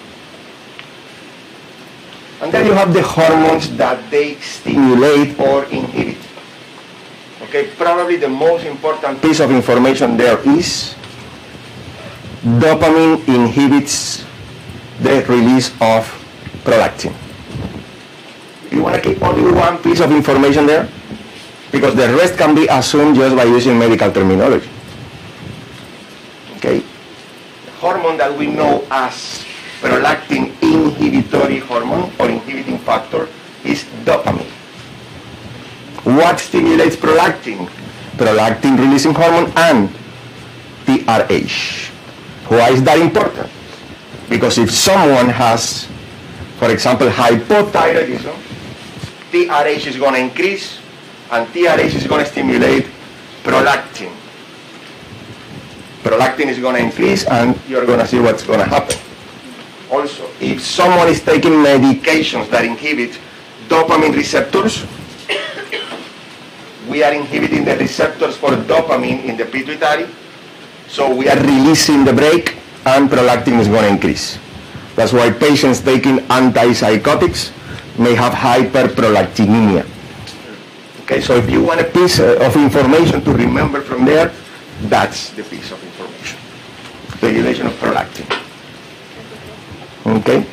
And 2.43 2.53
then 2.53 2.67
you 2.67 2.73
have 2.73 2.93
the 2.93 3.03
hormones 3.03 3.75
that 3.77 4.11
they 4.11 4.35
stimulate 4.41 5.39
or 5.39 5.65
inhibit. 5.67 6.19
Okay, 7.53 7.69
probably 7.77 8.17
the 8.17 8.33
most 8.33 8.65
important 8.65 9.21
piece 9.21 9.37
of 9.37 9.53
information 9.53 10.17
there 10.17 10.41
is 10.57 10.97
dopamine 12.41 13.21
inhibits 13.29 14.25
the 15.05 15.21
release 15.29 15.69
of 15.77 16.09
prolactin. 16.65 17.13
You 18.73 18.81
want 18.81 18.97
to 18.97 19.05
keep 19.05 19.21
only 19.21 19.53
one 19.53 19.77
piece 19.85 20.01
of 20.01 20.17
information 20.17 20.65
there? 20.65 20.89
Because 21.69 21.93
the 21.93 22.09
rest 22.17 22.41
can 22.41 22.57
be 22.57 22.65
assumed 22.73 23.21
just 23.21 23.37
by 23.37 23.45
using 23.45 23.77
medical 23.77 24.09
terminology. 24.09 24.73
Okay? 26.57 26.81
Hormone 27.85 28.17
that 28.17 28.33
we 28.33 28.49
know 28.49 28.81
as 28.89 29.45
prolactin 29.85 30.57
inhibitory 30.65 31.61
hormone 31.61 32.09
or 32.17 32.33
inhibiting 32.33 32.79
factor 32.79 33.29
is 33.61 33.85
dopamine. 34.09 34.62
What 36.05 36.41
stimulates 36.41 36.97
prolactin? 36.97 37.69
Prolactin 38.19 38.79
releasing 38.79 39.15
hormone 39.15 39.53
and 39.57 39.89
TRH. 40.85 41.91
Why 42.49 42.71
is 42.71 42.83
that 42.83 42.99
important? 42.99 43.51
Because 44.29 44.59
if 44.59 44.71
someone 44.71 45.29
has, 45.29 45.87
for 46.59 46.71
example, 46.71 47.09
hypothyroidism, 47.09 48.35
TRH 49.31 49.87
is 49.87 49.97
going 49.97 50.15
to 50.15 50.21
increase 50.21 50.79
and 51.31 51.47
TRH 51.49 51.95
is 51.95 52.07
going 52.07 52.25
to 52.25 52.31
stimulate 52.31 52.87
prolactin. 53.45 54.11
Prolactin 56.03 56.49
is 56.49 56.59
going 56.59 56.77
to 56.77 56.83
increase 56.83 57.25
and 57.27 57.59
you're 57.69 57.87
going 57.87 58.01
to 58.01 58.07
see 58.07 58.19
what's 58.19 58.43
going 58.45 58.59
to 58.59 58.67
happen. 58.67 58.99
Also, 59.91 60.29
if 60.41 60.61
someone 60.61 61.07
is 61.07 61.23
taking 61.23 61.53
medications 61.53 62.51
that 62.51 62.65
inhibit 62.65 63.19
dopamine 63.69 64.17
receptors, 64.17 64.85
we 66.89 67.03
are 67.03 67.13
inhibiting 67.13 67.65
the 67.65 67.77
receptors 67.77 68.37
for 68.37 68.51
dopamine 68.51 69.25
in 69.25 69.37
the 69.37 69.45
pituitary, 69.45 70.07
so 70.89 71.15
we 71.15 71.29
are 71.29 71.39
releasing 71.39 72.05
the 72.05 72.13
brake 72.13 72.57
and 72.87 73.09
prolactin 73.09 73.61
is 73.61 73.69
going 73.69 73.83
to 73.83 73.89
increase. 73.89 74.39
That's 74.97 75.13
why 75.13 75.31
patients 75.31 75.81
taking 75.81 76.19
antipsychotics 76.29 77.53
may 77.99 78.15
have 78.15 78.33
hyperprolactinemia. 78.33 79.87
Okay, 81.03 81.21
so 81.21 81.37
if 81.37 81.51
you 81.51 81.63
want 81.63 81.81
a 81.81 81.85
piece 81.85 82.21
uh, 82.21 82.39
of 82.41 82.57
information 82.57 83.23
to 83.25 83.33
remember 83.33 83.81
from 83.81 84.05
there, 84.05 84.33
that's 84.83 85.31
the 85.31 85.43
piece 85.45 85.71
of 85.73 85.83
information. 85.83 86.39
Regulation 87.21 87.67
of 87.67 87.73
prolactin. 87.75 88.27
Okay? 90.07 90.47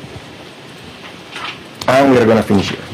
And 1.88 2.10
we 2.12 2.18
are 2.18 2.24
going 2.24 2.36
to 2.36 2.42
finish 2.42 2.70
here. 2.70 2.89